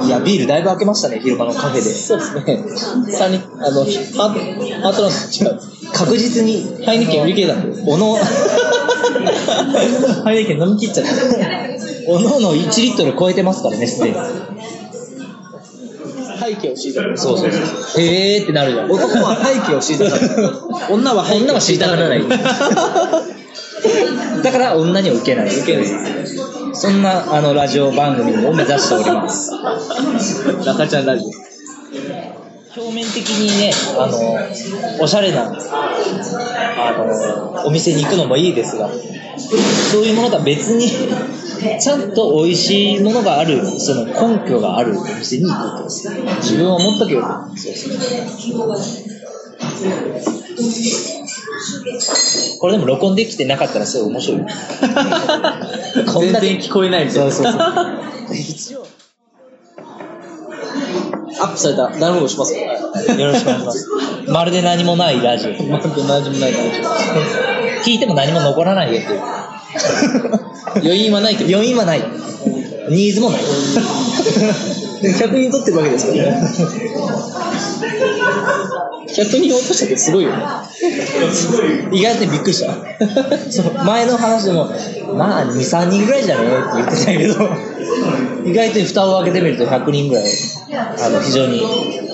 [0.05, 1.81] いや、ビールだいぶ開けましたね、昼間のカフェで。
[1.81, 2.63] そうですね。
[3.11, 4.39] 三人、あの、ハート、
[4.81, 5.59] ハートランド違う。
[5.93, 7.81] 確実に、ハイネケン売り切れたんで。
[7.85, 8.15] おの、
[10.23, 11.11] ハイネケン飲み切っちゃった。
[12.09, 14.15] おのおの1リットル超えてますからね、すでに。
[16.39, 17.01] 背景を敷いた。
[17.17, 18.01] そうそうそう。
[18.01, 18.91] へーってなるじゃん。
[18.91, 20.05] 男は背景を敷いた。
[20.93, 22.23] 女は背景女は知りたがらない。
[24.43, 25.47] だから女には受けない。
[25.47, 25.85] 受けない
[26.73, 29.51] そんなあのラジオ番組を目指しております。
[30.65, 31.25] 中ちゃんラジ
[32.77, 35.51] 表面的にね、あの、おしゃれな、あ
[36.93, 38.91] の、お店に行くのもいいですが、
[39.91, 40.91] そういうものとは別に、
[41.79, 45.83] ちゃんと美味しいものがある、その根拠があるお店に行くと。
[45.85, 47.21] 自分は思ったけど、
[47.55, 47.89] そうそ
[51.23, 51.26] う。
[52.59, 54.41] これでも録音できてなかったらすごい面白い。
[56.05, 58.35] こん全然聞こえないみたいなそうそうそう。
[58.35, 58.87] 一応。
[61.39, 63.87] アップされたダウンロードしますかよろしくお願いします。
[64.27, 65.63] まるで何もないラジオ。
[65.63, 66.53] まず何もない
[67.83, 69.21] 聞いても何も残らないよっていう。
[70.83, 71.55] 余韻はないけど。
[71.55, 72.03] 余韻はない。
[72.89, 73.41] ニーズもない。
[75.01, 76.47] 100人取ってるわけですからね。
[79.07, 80.43] 100人落としたってすごいよね。
[81.91, 82.73] 意外とびっくりした。
[83.51, 84.69] そう前の話でも、
[85.15, 87.49] まあ2、3人ぐらいじゃねえって言ってたけど、
[88.45, 90.25] 意外と蓋を開けてみると100人ぐらい、
[90.99, 91.61] あの、非常に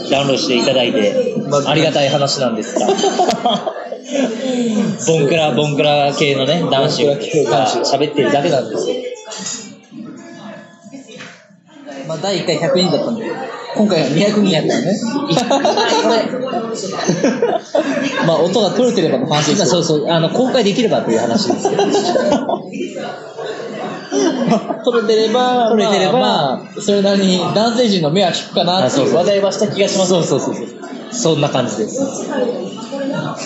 [0.09, 1.35] ダウンロードしていただいて、
[1.65, 2.87] ありがたい話なんですが。
[5.07, 8.95] ボンクラ、ボンクラ系のね、男子が喋ってるだけなんですよ。
[12.07, 13.25] まあ、第1回100人だったんで、
[13.75, 14.99] 今回は200人やったよね。
[18.27, 21.83] まあ、音が取れてればの話ですそうそう、あの、公開できればという話ですけど。
[24.85, 26.21] 取れてれば、取れてればまあ、
[26.57, 30.09] まあそれなりに男性陣の目は利くかなっていう話題はした気がします。
[30.09, 30.65] そうそうそうそう。
[31.11, 31.99] そんな感じです。
[32.01, 32.07] ま
[33.31, 33.37] あ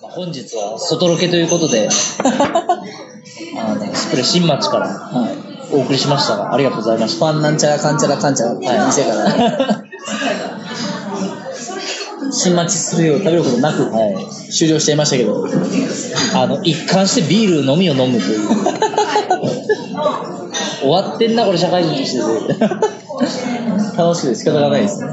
[0.00, 1.88] 本日は外ロケということで、
[3.56, 5.47] あの、スプレー新町からはい。
[5.70, 9.84] お送りしましたが、ありがとうございましファンなんちゃらかんちゃらかんちゃらっていう店から、た。
[12.30, 14.52] 新町スプレーを食べることなく、はい。
[14.52, 15.46] 終了しちゃいましたけど、
[16.34, 18.48] あの、一貫してビール飲みを飲むという。
[20.80, 22.18] 終わってんな、これ社会人として。
[23.96, 25.10] 楽しくて仕方がないですね。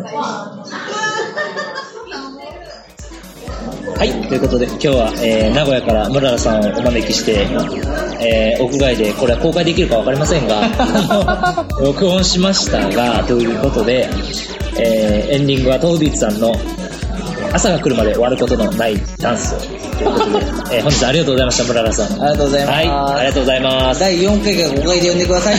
[3.97, 7.47] はい、ということで今日は、えー名古屋から村田さんをお招きして、
[8.21, 14.07] えー屋外でこれは公開できるか分かりませんが、 録音しましたが、ということで、
[14.79, 16.53] えーエンディングはトービーツさんの
[17.53, 19.57] 朝が来るまで終わることのないダンスを。
[19.59, 20.45] ということで、
[20.75, 22.05] えー本日ありがとうございました、村田さん。
[22.21, 22.71] ありがとうございます。
[22.71, 23.99] はい、ありがとうございます。
[24.01, 25.55] 第4回から5回で呼んでください。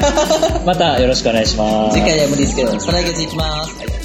[0.64, 1.98] またよろしくお願いします。
[1.98, 4.03] 次回は無理ですけど、再来月行きます。